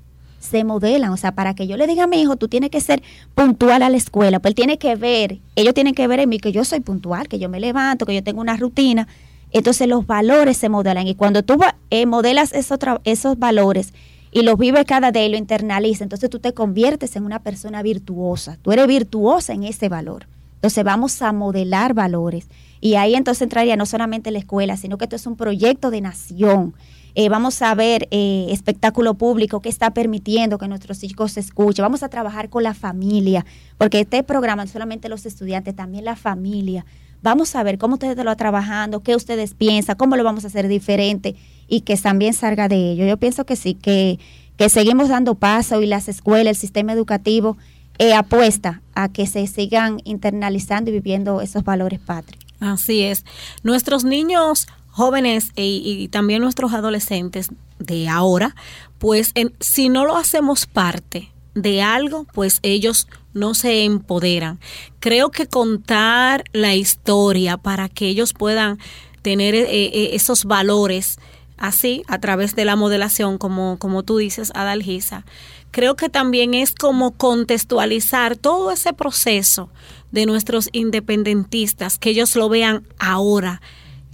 se 0.45 0.63
modelan. 0.63 1.11
O 1.11 1.17
sea, 1.17 1.33
para 1.33 1.53
que 1.53 1.67
yo 1.67 1.77
le 1.77 1.87
diga 1.87 2.05
a 2.05 2.07
mi 2.07 2.21
hijo, 2.21 2.35
tú 2.35 2.47
tienes 2.47 2.69
que 2.69 2.81
ser 2.81 3.03
puntual 3.33 3.83
a 3.83 3.89
la 3.89 3.97
escuela, 3.97 4.39
pues 4.39 4.51
él 4.51 4.55
tiene 4.55 4.77
que 4.77 4.95
ver, 4.95 5.39
ellos 5.55 5.73
tienen 5.73 5.93
que 5.93 6.07
ver 6.07 6.19
en 6.19 6.29
mí 6.29 6.39
que 6.39 6.51
yo 6.51 6.63
soy 6.63 6.79
puntual, 6.79 7.27
que 7.27 7.39
yo 7.39 7.49
me 7.49 7.59
levanto, 7.59 8.05
que 8.05 8.15
yo 8.15 8.23
tengo 8.23 8.41
una 8.41 8.57
rutina. 8.57 9.07
Entonces 9.51 9.87
los 9.87 10.05
valores 10.05 10.57
se 10.57 10.69
modelan 10.69 11.07
y 11.07 11.15
cuando 11.15 11.43
tú 11.43 11.57
eh, 11.89 12.05
modelas 12.05 12.53
esos, 12.53 12.79
esos 13.03 13.39
valores 13.39 13.93
y 14.31 14.41
los 14.41 14.57
vives 14.57 14.83
cada 14.85 15.11
día 15.11 15.25
y 15.25 15.29
lo 15.29 15.37
internalizas, 15.37 16.01
entonces 16.01 16.29
tú 16.29 16.39
te 16.39 16.53
conviertes 16.53 17.15
en 17.15 17.23
una 17.23 17.39
persona 17.39 17.81
virtuosa. 17.81 18.57
Tú 18.61 18.73
eres 18.73 18.85
virtuosa 18.85 19.53
en 19.53 19.63
ese 19.63 19.87
valor. 19.87 20.27
Entonces 20.55 20.83
vamos 20.83 21.21
a 21.21 21.31
modelar 21.31 21.93
valores. 21.93 22.49
Y 22.81 22.95
ahí 22.95 23.15
entonces 23.15 23.43
entraría 23.43 23.77
no 23.77 23.85
solamente 23.85 24.31
la 24.31 24.39
escuela, 24.39 24.77
sino 24.77 24.97
que 24.97 25.05
esto 25.05 25.15
es 25.15 25.25
un 25.25 25.37
proyecto 25.37 25.89
de 25.89 26.01
nación. 26.01 26.73
Eh, 27.17 27.29
vamos 27.29 27.61
a 27.61 27.73
ver 27.75 28.07
eh, 28.11 28.47
espectáculo 28.49 29.13
público 29.13 29.61
que 29.61 29.69
está 29.69 29.91
permitiendo 29.91 30.57
que 30.57 30.67
nuestros 30.67 31.03
hijos 31.03 31.31
se 31.31 31.39
escuchen. 31.39 31.83
Vamos 31.83 32.03
a 32.03 32.09
trabajar 32.09 32.49
con 32.49 32.63
la 32.63 32.73
familia, 32.73 33.45
porque 33.77 34.01
este 34.01 34.21
programa 34.23 34.65
no 34.65 34.71
solamente 34.71 35.07
los 35.07 35.25
estudiantes, 35.25 35.75
también 35.75 36.03
la 36.03 36.17
familia. 36.17 36.85
Vamos 37.21 37.55
a 37.55 37.63
ver 37.63 37.77
cómo 37.77 37.93
ustedes 37.93 38.17
lo 38.17 38.23
están 38.23 38.37
trabajando, 38.37 39.01
qué 39.01 39.15
ustedes 39.15 39.53
piensan, 39.53 39.95
cómo 39.95 40.17
lo 40.17 40.23
vamos 40.23 40.43
a 40.43 40.47
hacer 40.47 40.67
diferente 40.67 41.35
y 41.67 41.81
que 41.81 41.95
también 41.97 42.33
salga 42.33 42.67
de 42.67 42.91
ello. 42.91 43.05
Yo 43.05 43.17
pienso 43.17 43.45
que 43.45 43.55
sí, 43.55 43.75
que, 43.75 44.19
que 44.57 44.69
seguimos 44.69 45.09
dando 45.09 45.35
paso 45.35 45.81
y 45.81 45.87
las 45.87 46.09
escuelas, 46.09 46.51
el 46.51 46.55
sistema 46.55 46.91
educativo 46.91 47.57
eh, 47.97 48.13
apuesta 48.13 48.81
a 48.93 49.07
que 49.07 49.25
se 49.25 49.47
sigan 49.47 50.01
internalizando 50.03 50.91
y 50.91 50.93
viviendo 50.93 51.39
esos 51.39 51.63
valores 51.63 51.99
patrios. 51.99 52.43
Así 52.59 53.03
es. 53.03 53.25
Nuestros 53.63 54.03
niños 54.03 54.67
jóvenes 54.95 55.51
y, 55.57 56.07
también 56.07 56.41
nuestros 56.41 56.73
adolescentes 56.73 57.49
de 57.79 58.07
ahora, 58.07 58.55
pues 58.97 59.33
si 59.59 59.89
no 59.89 60.05
lo 60.05 60.15
hacemos 60.15 60.65
parte 60.67 61.33
de 61.53 61.81
algo, 61.81 62.25
pues 62.33 62.59
ellos 62.63 63.07
no 63.33 63.55
se 63.55 63.83
empoderan. 63.83 64.57
Creo 65.01 65.31
que 65.31 65.47
contar 65.47 66.45
la 66.53 66.75
historia 66.75 67.57
para 67.57 67.89
que 67.89 68.07
ellos 68.07 68.31
puedan 68.31 68.79
tener 69.21 69.53
eh, 69.53 69.65
eh, 69.67 70.09
esos 70.13 70.45
valores 70.45 71.19
así 71.57 72.03
a 72.07 72.19
través 72.19 72.55
de 72.55 72.63
la 72.63 72.77
modelación, 72.77 73.37
como, 73.37 73.77
como 73.77 74.03
tú 74.03 74.17
dices, 74.17 74.53
Adalgisa, 74.55 75.25
creo 75.71 75.97
que 75.97 76.07
también 76.07 76.53
es 76.53 76.73
como 76.73 77.11
contextualizar 77.11 78.37
todo 78.37 78.71
ese 78.71 78.93
proceso 78.93 79.69
de 80.11 80.25
nuestros 80.25 80.69
independentistas, 80.71 81.97
que 81.97 82.11
ellos 82.11 82.37
lo 82.37 82.47
vean 82.47 82.87
ahora, 82.97 83.61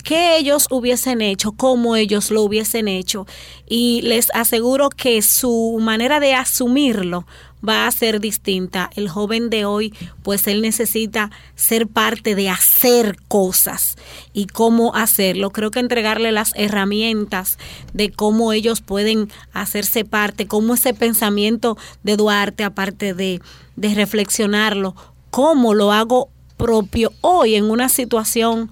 qué 0.02 0.38
ellos 0.38 0.68
hubiesen 0.70 1.22
hecho, 1.22 1.52
cómo 1.54 1.96
ellos 1.96 2.32
lo 2.32 2.44
hubiesen 2.44 2.88
hecho. 2.88 3.26
Y 3.68 4.02
les 4.04 4.30
aseguro 4.34 4.90
que 4.90 5.22
su 5.22 5.78
manera 5.80 6.20
de 6.20 6.34
asumirlo 6.34 7.26
va 7.68 7.88
a 7.88 7.92
ser 7.92 8.20
distinta. 8.20 8.90
El 8.96 9.10
joven 9.10 9.50
de 9.50 9.66
hoy, 9.66 9.94
pues 10.24 10.48
él 10.48 10.62
necesita 10.62 11.32
ser 11.56 11.88
parte 11.88 12.36
de 12.36 12.50
hacer 12.50 13.18
cosas 13.28 13.98
y 14.34 14.48
cómo 14.48 14.96
hacerlo. 14.96 15.52
Creo 15.52 15.72
que 15.72 15.80
entregarle 15.80 16.32
las 16.32 16.54
herramientas 16.56 17.58
de 17.94 18.12
cómo 18.12 18.54
ellos 18.54 18.82
pueden 18.82 19.32
hacerse 19.54 20.06
parte, 20.06 20.48
cómo 20.48 20.74
ese 20.74 20.94
pensamiento 20.94 21.78
de 22.04 22.18
Duarte, 22.18 22.64
aparte 22.64 23.14
de, 23.14 23.42
de 23.76 23.94
reflexionarlo, 23.94 24.96
cómo 25.30 25.74
lo 25.74 25.92
hago 25.92 26.30
propio 26.58 27.12
hoy 27.22 27.56
en 27.56 27.66
una 27.66 27.90
situación 27.90 28.72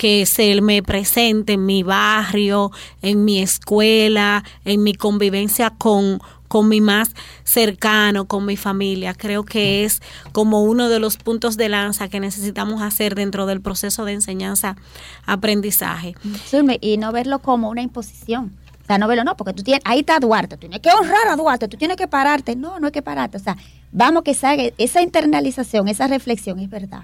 que 0.00 0.24
se 0.24 0.58
me 0.62 0.82
presente 0.82 1.52
en 1.52 1.66
mi 1.66 1.82
barrio, 1.82 2.72
en 3.02 3.26
mi 3.26 3.42
escuela, 3.42 4.42
en 4.64 4.82
mi 4.82 4.94
convivencia 4.94 5.68
con, 5.68 6.22
con 6.48 6.70
mi 6.70 6.80
más 6.80 7.10
cercano, 7.44 8.24
con 8.24 8.46
mi 8.46 8.56
familia. 8.56 9.12
Creo 9.12 9.44
que 9.44 9.84
es 9.84 10.00
como 10.32 10.62
uno 10.62 10.88
de 10.88 11.00
los 11.00 11.18
puntos 11.18 11.58
de 11.58 11.68
lanza 11.68 12.08
que 12.08 12.18
necesitamos 12.18 12.80
hacer 12.80 13.14
dentro 13.14 13.44
del 13.44 13.60
proceso 13.60 14.06
de 14.06 14.12
enseñanza-aprendizaje. 14.12 16.14
Y 16.80 16.96
no 16.96 17.12
verlo 17.12 17.40
como 17.40 17.68
una 17.68 17.82
imposición. 17.82 18.56
O 18.82 18.86
sea, 18.86 18.96
no 18.96 19.06
verlo, 19.06 19.24
no, 19.24 19.36
porque 19.36 19.52
tú 19.52 19.62
tienes, 19.62 19.82
ahí 19.84 19.98
está 19.98 20.18
Duarte, 20.18 20.56
tú 20.56 20.60
tienes 20.60 20.80
que 20.80 20.88
honrar 20.88 21.28
a 21.28 21.36
Duarte, 21.36 21.68
tú 21.68 21.76
tienes 21.76 21.98
que 21.98 22.08
pararte. 22.08 22.56
No, 22.56 22.80
no 22.80 22.86
hay 22.86 22.92
que 22.92 23.02
pararte. 23.02 23.36
O 23.36 23.40
sea, 23.40 23.58
vamos 23.92 24.22
que 24.22 24.30
esa 24.30 25.02
internalización, 25.02 25.88
esa 25.88 26.06
reflexión 26.06 26.58
es 26.58 26.70
verdad 26.70 27.02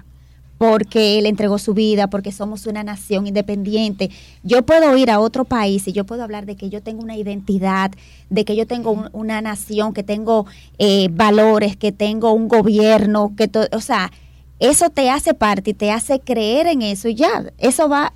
porque 0.57 1.19
él 1.19 1.25
entregó 1.25 1.57
su 1.57 1.73
vida, 1.73 2.07
porque 2.07 2.31
somos 2.31 2.65
una 2.65 2.83
nación 2.83 3.27
independiente. 3.27 4.09
Yo 4.43 4.63
puedo 4.63 4.95
ir 4.97 5.11
a 5.11 5.19
otro 5.19 5.45
país 5.45 5.87
y 5.87 5.93
yo 5.93 6.05
puedo 6.05 6.23
hablar 6.23 6.45
de 6.45 6.55
que 6.55 6.69
yo 6.69 6.81
tengo 6.81 7.03
una 7.03 7.15
identidad, 7.15 7.91
de 8.29 8.45
que 8.45 8.55
yo 8.55 8.65
tengo 8.65 9.09
una 9.13 9.41
nación, 9.41 9.93
que 9.93 10.03
tengo 10.03 10.45
eh, 10.79 11.09
valores, 11.11 11.77
que 11.77 11.91
tengo 11.91 12.33
un 12.33 12.47
gobierno, 12.47 13.33
que 13.35 13.49
o 13.71 13.81
sea, 13.81 14.11
eso 14.59 14.89
te 14.89 15.09
hace 15.09 15.33
parte 15.33 15.71
y 15.71 15.73
te 15.73 15.91
hace 15.91 16.19
creer 16.19 16.67
en 16.67 16.81
eso 16.81 17.07
y 17.09 17.15
ya, 17.15 17.51
eso 17.59 17.87
va 17.87 18.13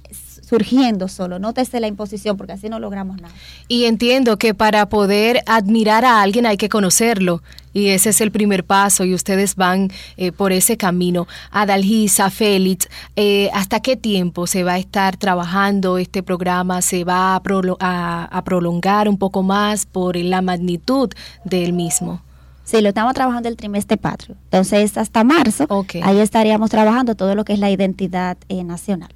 surgiendo 0.52 1.08
solo, 1.08 1.40
no 1.40 1.54
desde 1.54 1.80
la 1.80 1.88
imposición, 1.88 2.36
porque 2.36 2.52
así 2.52 2.68
no 2.68 2.78
logramos 2.78 3.22
nada. 3.22 3.34
Y 3.70 3.86
entiendo 3.86 4.38
que 4.38 4.54
para 4.54 4.90
poder 4.90 5.40
admirar 5.46 6.04
a 6.04 6.22
alguien 6.22 6.46
hay 6.46 6.58
que 6.58 6.68
conocerlo. 6.68 7.42
Y 7.72 7.88
ese 7.88 8.10
es 8.10 8.20
el 8.20 8.32
primer 8.32 8.66
paso 8.66 9.06
y 9.06 9.14
ustedes 9.14 9.56
van 9.56 9.92
eh, 10.18 10.34
por 10.34 10.52
ese 10.52 10.76
camino. 10.76 11.26
Adalgisa, 11.52 12.30
Félix, 12.30 12.90
eh, 13.16 13.50
¿hasta 13.54 13.80
qué 13.80 13.96
tiempo 13.96 14.46
se 14.46 14.66
va 14.66 14.74
a 14.74 14.78
estar 14.78 15.16
trabajando 15.16 15.98
este 15.98 16.22
programa? 16.22 16.82
¿Se 16.82 17.06
va 17.06 17.36
a, 17.36 18.28
a, 18.30 18.44
prolongar 18.44 19.08
un 19.08 19.18
poco 19.18 19.44
más 19.44 19.86
por 19.86 20.18
la 20.18 20.42
magnitud 20.42 21.12
del 21.46 21.72
mismo? 21.72 22.22
Sí, 22.66 22.82
lo 22.82 22.90
estamos 22.90 23.14
trabajando 23.14 23.48
el 23.48 23.56
trimestre 23.56 23.96
patrio. 23.96 24.36
Entonces, 24.44 24.98
hasta 24.98 25.24
marzo, 25.24 25.66
ahí 26.04 26.20
estaríamos 26.20 26.70
trabajando 26.70 27.16
todo 27.16 27.36
lo 27.36 27.46
que 27.46 27.54
es 27.54 27.60
la 27.60 27.72
identidad 27.72 28.38
eh, 28.50 28.66
nacional. 28.66 29.12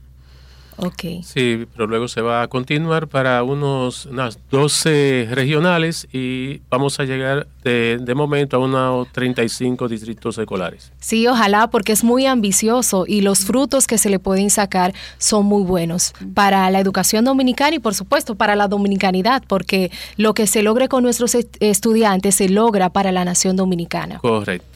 Okay. 0.77 1.23
Sí, 1.23 1.65
pero 1.73 1.88
luego 1.88 2.07
se 2.07 2.21
va 2.21 2.41
a 2.41 2.47
continuar 2.47 3.07
para 3.07 3.41
unos 3.43 4.05
unas 4.05 4.39
12 4.51 5.29
regionales 5.31 6.07
y 6.11 6.61
vamos 6.69 6.99
a 6.99 7.05
llegar 7.05 7.47
de, 7.63 7.97
de, 8.01 8.15
momento 8.15 8.57
a 8.57 8.59
unos 8.59 9.07
35 9.11 9.88
distritos 9.88 10.38
escolares. 10.38 10.91
Sí, 10.99 11.27
ojalá, 11.27 11.69
porque 11.69 11.93
es 11.93 12.03
muy 12.03 12.25
ambicioso 12.25 13.05
y 13.07 13.21
los 13.21 13.45
frutos 13.45 13.88
que 13.88 13.97
se 13.97 14.09
le 14.09 14.19
pueden 14.19 14.49
sacar 14.49 14.93
son 15.17 15.45
muy 15.45 15.63
buenos 15.63 16.13
para 16.33 16.69
la 16.69 16.79
educación 16.79 17.25
dominicana 17.25 17.75
y 17.75 17.79
por 17.79 17.93
supuesto 17.95 18.35
para 18.35 18.55
la 18.55 18.67
dominicanidad, 18.67 19.43
porque 19.47 19.91
lo 20.17 20.33
que 20.33 20.45
se 20.45 20.61
logre 20.61 20.89
con 20.89 21.03
nuestros 21.03 21.35
estudiantes 21.35 22.35
se 22.35 22.49
logra 22.49 22.89
para 22.89 23.11
la 23.11 23.23
nación 23.23 23.55
dominicana. 23.55 24.19
Correcto 24.19 24.74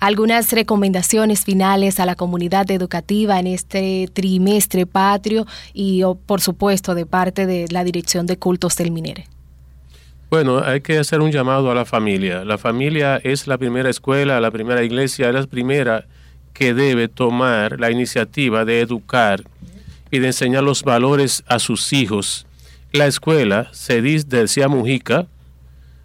algunas 0.00 0.52
recomendaciones 0.52 1.44
finales 1.44 2.00
a 2.00 2.06
la 2.06 2.14
comunidad 2.14 2.70
educativa 2.70 3.38
en 3.38 3.46
este 3.46 4.08
trimestre 4.12 4.86
patrio 4.86 5.46
y, 5.72 6.02
por 6.26 6.40
supuesto, 6.40 6.94
de 6.94 7.06
parte 7.06 7.46
de 7.46 7.66
la 7.70 7.84
Dirección 7.84 8.26
de 8.26 8.36
Cultos 8.36 8.76
del 8.76 8.90
Minere. 8.90 9.26
Bueno, 10.30 10.62
hay 10.62 10.82
que 10.82 10.98
hacer 10.98 11.20
un 11.20 11.32
llamado 11.32 11.70
a 11.70 11.74
la 11.74 11.86
familia. 11.86 12.44
La 12.44 12.58
familia 12.58 13.16
es 13.16 13.46
la 13.46 13.56
primera 13.56 13.88
escuela, 13.88 14.40
la 14.40 14.50
primera 14.50 14.84
iglesia, 14.84 15.28
es 15.28 15.34
la 15.34 15.46
primera 15.46 16.06
que 16.52 16.74
debe 16.74 17.08
tomar 17.08 17.80
la 17.80 17.90
iniciativa 17.90 18.64
de 18.64 18.80
educar 18.80 19.42
y 20.10 20.18
de 20.18 20.26
enseñar 20.26 20.64
los 20.64 20.82
valores 20.82 21.44
a 21.46 21.58
sus 21.58 21.92
hijos. 21.92 22.46
La 22.92 23.06
escuela, 23.06 23.68
se 23.72 24.02
dice, 24.02 24.26
decía 24.28 24.68
Mujica, 24.68 25.26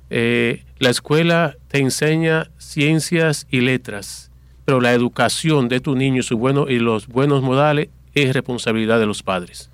eh, 0.09 0.63
la 0.79 0.89
escuela 0.89 1.55
te 1.69 1.79
enseña 1.79 2.49
ciencias 2.73 3.45
y 3.51 3.61
letras, 3.61 4.31
pero 4.65 4.81
la 4.81 4.93
educación 4.93 5.69
de 5.69 5.79
tu 5.79 5.95
niño 5.95 6.23
su 6.23 6.37
bueno, 6.37 6.67
y 6.69 6.79
los 6.79 7.07
buenos 7.07 7.43
modales 7.43 7.89
es 8.15 8.33
responsabilidad 8.33 8.99
de 8.99 9.05
los 9.05 9.21
padres. 9.21 9.69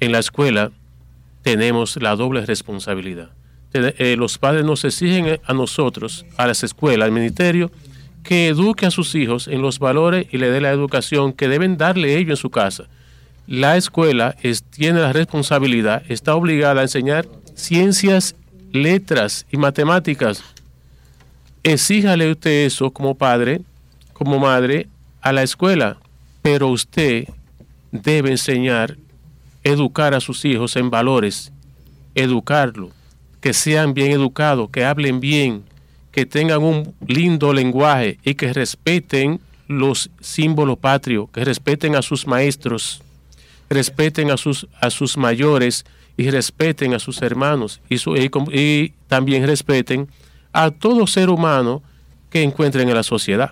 En 0.00 0.12
la 0.12 0.18
escuela 0.18 0.70
tenemos 1.42 1.96
la 1.96 2.16
doble 2.16 2.44
responsabilidad. 2.44 3.30
eh, 3.72 4.16
los 4.16 4.38
padres 4.38 4.64
nos 4.64 4.84
exigen 4.84 5.40
a 5.44 5.54
nosotros, 5.54 6.26
a 6.36 6.46
las 6.46 6.62
escuelas, 6.62 7.06
al 7.06 7.12
ministerio, 7.12 7.70
que 8.22 8.48
eduque 8.48 8.84
a 8.84 8.90
sus 8.90 9.14
hijos 9.14 9.48
en 9.48 9.62
los 9.62 9.78
valores 9.78 10.26
y 10.30 10.36
le 10.38 10.50
dé 10.50 10.60
la 10.60 10.70
educación 10.70 11.32
que 11.32 11.48
deben 11.48 11.78
darle 11.78 12.16
ellos 12.16 12.30
en 12.30 12.36
su 12.36 12.50
casa. 12.50 12.84
La 13.46 13.78
escuela 13.78 14.36
tiene 14.76 15.00
la 15.00 15.14
responsabilidad, 15.14 16.02
está 16.08 16.34
obligada 16.34 16.80
a 16.80 16.84
enseñar 16.84 17.26
ciencias, 17.54 18.36
letras 18.72 19.46
y 19.50 19.56
matemáticas. 19.56 20.44
Exíjale 21.62 22.30
usted 22.30 22.66
eso 22.66 22.90
como 22.90 23.16
padre, 23.16 23.60
como 24.12 24.38
madre, 24.38 24.88
a 25.20 25.32
la 25.32 25.42
escuela, 25.42 25.98
pero 26.42 26.68
usted 26.68 27.28
debe 27.90 28.30
enseñar, 28.30 28.96
educar 29.64 30.14
a 30.14 30.20
sus 30.20 30.44
hijos 30.44 30.76
en 30.76 30.90
valores, 30.90 31.52
educarlo, 32.14 32.90
que 33.40 33.52
sean 33.52 33.94
bien 33.94 34.12
educados, 34.12 34.70
que 34.70 34.84
hablen 34.84 35.20
bien, 35.20 35.64
que 36.12 36.26
tengan 36.26 36.62
un 36.62 36.94
lindo 37.06 37.52
lenguaje 37.52 38.18
y 38.24 38.34
que 38.34 38.52
respeten 38.52 39.40
los 39.66 40.10
símbolos 40.20 40.78
patrios, 40.78 41.28
que 41.30 41.44
respeten 41.44 41.94
a 41.94 42.02
sus 42.02 42.26
maestros, 42.26 43.02
respeten 43.68 44.30
a 44.30 44.36
sus, 44.36 44.66
a 44.80 44.90
sus 44.90 45.16
mayores 45.16 45.84
y 46.16 46.30
respeten 46.30 46.94
a 46.94 46.98
sus 46.98 47.20
hermanos 47.22 47.80
y, 47.88 47.96
y 48.58 48.92
también 49.06 49.46
respeten 49.46 50.08
a 50.52 50.70
todo 50.70 51.06
ser 51.06 51.30
humano 51.30 51.82
que 52.30 52.42
encuentren 52.42 52.88
en 52.88 52.94
la 52.94 53.02
sociedad. 53.02 53.50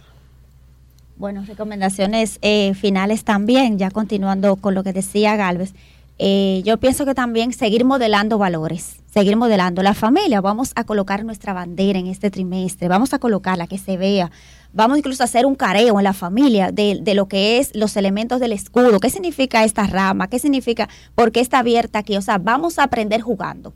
Bueno, 1.17 1.45
recomendaciones 1.47 2.39
eh, 2.43 2.75
finales 2.75 3.25
también, 3.25 3.79
ya 3.79 3.91
continuando 3.91 4.57
con 4.57 4.75
lo 4.75 4.85
que 4.85 4.93
decía 4.93 5.37
Galvez. 5.37 5.73
Eh, 6.19 6.63
yo 6.65 6.79
pienso 6.79 7.05
que 7.05 7.15
también 7.15 7.53
seguir 7.53 7.85
modelando 7.85 8.39
valores, 8.39 9.01
seguir 9.13 9.37
modelando 9.37 9.83
la 9.83 9.95
familia. 9.95 10.41
Vamos 10.41 10.73
a 10.75 10.85
colocar 10.85 11.25
nuestra 11.25 11.53
bandera 11.53 11.99
en 11.99 12.07
este 12.07 12.31
trimestre, 12.31 12.89
vamos 12.89 13.15
a 13.15 13.19
colocarla, 13.19 13.67
que 13.67 13.79
se 13.79 13.97
vea. 13.97 14.31
Vamos 14.73 14.99
incluso 14.99 15.23
a 15.23 15.25
hacer 15.25 15.47
un 15.47 15.55
careo 15.55 15.99
en 15.99 16.05
la 16.05 16.13
familia 16.13 16.71
de, 16.71 16.99
de 17.01 17.15
lo 17.15 17.29
que 17.29 17.59
es 17.59 17.75
los 17.75 17.97
elementos 17.97 18.41
del 18.41 18.53
escudo, 18.53 19.01
qué 19.01 19.09
significa 19.09 19.65
esta 19.65 19.87
rama, 19.87 20.29
qué 20.29 20.39
significa, 20.39 20.89
por 21.15 21.33
qué 21.33 21.41
está 21.41 21.61
abierta 21.61 22.01
aquí. 22.01 22.17
O 22.17 22.23
sea, 22.23 22.37
vamos 22.37 22.79
a 22.79 22.85
aprender 22.85 23.23
jugando. 23.23 23.73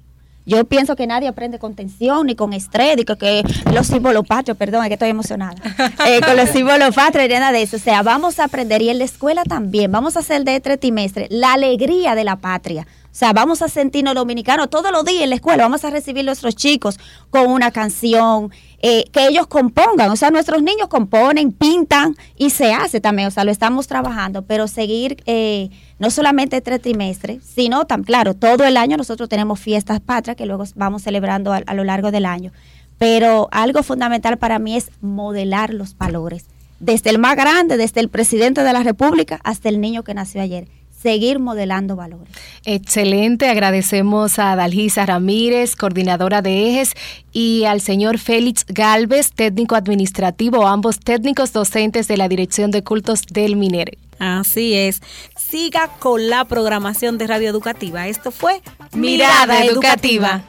Yo 0.46 0.64
pienso 0.64 0.96
que 0.96 1.06
nadie 1.06 1.28
aprende 1.28 1.58
con 1.58 1.74
tensión 1.74 2.26
ni 2.26 2.34
con 2.34 2.52
estrés, 2.52 2.96
y 2.98 3.04
que, 3.04 3.42
los 3.72 3.86
símbolos 3.86 4.26
patrios, 4.26 4.56
perdón, 4.56 4.82
es 4.84 4.88
que 4.88 4.94
estoy 4.94 5.10
emocionada, 5.10 5.54
eh, 6.06 6.20
con 6.20 6.36
los 6.36 6.48
símbolos 6.48 6.94
patrios 6.94 7.26
y 7.26 7.32
nada 7.32 7.52
de 7.52 7.62
eso. 7.62 7.76
O 7.76 7.80
sea, 7.80 8.02
vamos 8.02 8.38
a 8.38 8.44
aprender 8.44 8.82
y 8.82 8.90
en 8.90 8.98
la 8.98 9.04
escuela 9.04 9.44
también, 9.44 9.92
vamos 9.92 10.16
a 10.16 10.20
hacer 10.20 10.44
de 10.44 10.56
este 10.56 10.76
trimestre 10.76 11.26
la 11.30 11.52
alegría 11.52 12.14
de 12.14 12.24
la 12.24 12.36
patria. 12.36 12.86
O 13.10 13.14
sea, 13.20 13.32
vamos 13.32 13.60
a 13.60 13.68
sentirnos 13.68 14.14
dominicanos 14.14 14.70
todos 14.70 14.92
los 14.92 15.04
días 15.04 15.24
en 15.24 15.30
la 15.30 15.34
escuela, 15.34 15.64
vamos 15.64 15.84
a 15.84 15.90
recibir 15.90 16.22
a 16.22 16.26
nuestros 16.26 16.54
chicos 16.54 16.96
con 17.30 17.48
una 17.48 17.72
canción, 17.72 18.52
eh, 18.82 19.04
que 19.10 19.26
ellos 19.26 19.48
compongan, 19.48 20.10
o 20.10 20.16
sea, 20.16 20.30
nuestros 20.30 20.62
niños 20.62 20.86
componen, 20.88 21.50
pintan 21.50 22.16
y 22.36 22.50
se 22.50 22.72
hace 22.72 23.00
también, 23.00 23.26
o 23.26 23.30
sea, 23.32 23.42
lo 23.42 23.50
estamos 23.50 23.88
trabajando, 23.88 24.42
pero 24.42 24.68
seguir 24.68 25.22
eh, 25.26 25.70
no 25.98 26.08
solamente 26.10 26.60
tres 26.60 26.80
trimestres, 26.80 27.42
sino, 27.44 27.84
tan 27.84 28.04
claro, 28.04 28.34
todo 28.34 28.64
el 28.64 28.76
año 28.76 28.96
nosotros 28.96 29.28
tenemos 29.28 29.58
fiestas 29.58 30.00
patrias 30.00 30.36
que 30.36 30.46
luego 30.46 30.62
vamos 30.76 31.02
celebrando 31.02 31.52
a, 31.52 31.74
lo 31.74 31.82
largo 31.82 32.12
del 32.12 32.24
año, 32.24 32.52
pero 32.96 33.48
algo 33.50 33.82
fundamental 33.82 34.38
para 34.38 34.60
mí 34.60 34.76
es 34.76 34.92
modelar 35.00 35.74
los 35.74 35.98
valores, 35.98 36.46
desde 36.78 37.10
el 37.10 37.18
más 37.18 37.34
grande, 37.34 37.76
desde 37.76 38.00
el 38.00 38.08
presidente 38.08 38.62
de 38.62 38.72
la 38.72 38.84
República 38.84 39.40
hasta 39.42 39.68
el 39.68 39.80
niño 39.80 40.04
que 40.04 40.14
nació 40.14 40.42
ayer 40.42 40.68
seguir 41.00 41.38
modelando 41.38 41.96
valores. 41.96 42.28
Excelente, 42.64 43.48
agradecemos 43.48 44.38
a 44.38 44.54
Dalgisa 44.56 45.06
Ramírez, 45.06 45.76
coordinadora 45.76 46.42
de 46.42 46.70
ejes, 46.70 46.94
y 47.32 47.64
al 47.64 47.80
señor 47.80 48.18
Félix 48.18 48.66
Galvez, 48.68 49.32
técnico 49.32 49.76
administrativo, 49.76 50.66
ambos 50.66 51.00
técnicos 51.00 51.52
docentes 51.52 52.08
de 52.08 52.16
la 52.16 52.28
Dirección 52.28 52.70
de 52.70 52.82
Cultos 52.82 53.22
del 53.26 53.56
Minere. 53.56 53.98
Así 54.18 54.74
es. 54.74 55.00
Siga 55.36 55.88
con 55.98 56.28
la 56.28 56.44
programación 56.44 57.16
de 57.16 57.26
Radio 57.26 57.48
Educativa. 57.48 58.06
Esto 58.06 58.30
fue 58.30 58.60
Mirada, 58.92 59.64
Educativa. 59.64 60.42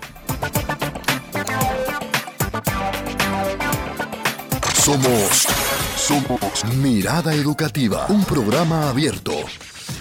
Somos, 4.73 5.47
somos 5.95 6.65
Mirada 6.81 7.33
Educativa, 7.33 8.07
un 8.09 8.25
programa 8.25 8.89
abierto 8.89 9.31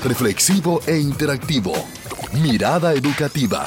reflexivo 0.03 0.83
e 0.87 0.99
interactivo. 0.99 1.73
Mirada 2.33 2.95
educativa. 2.95 3.67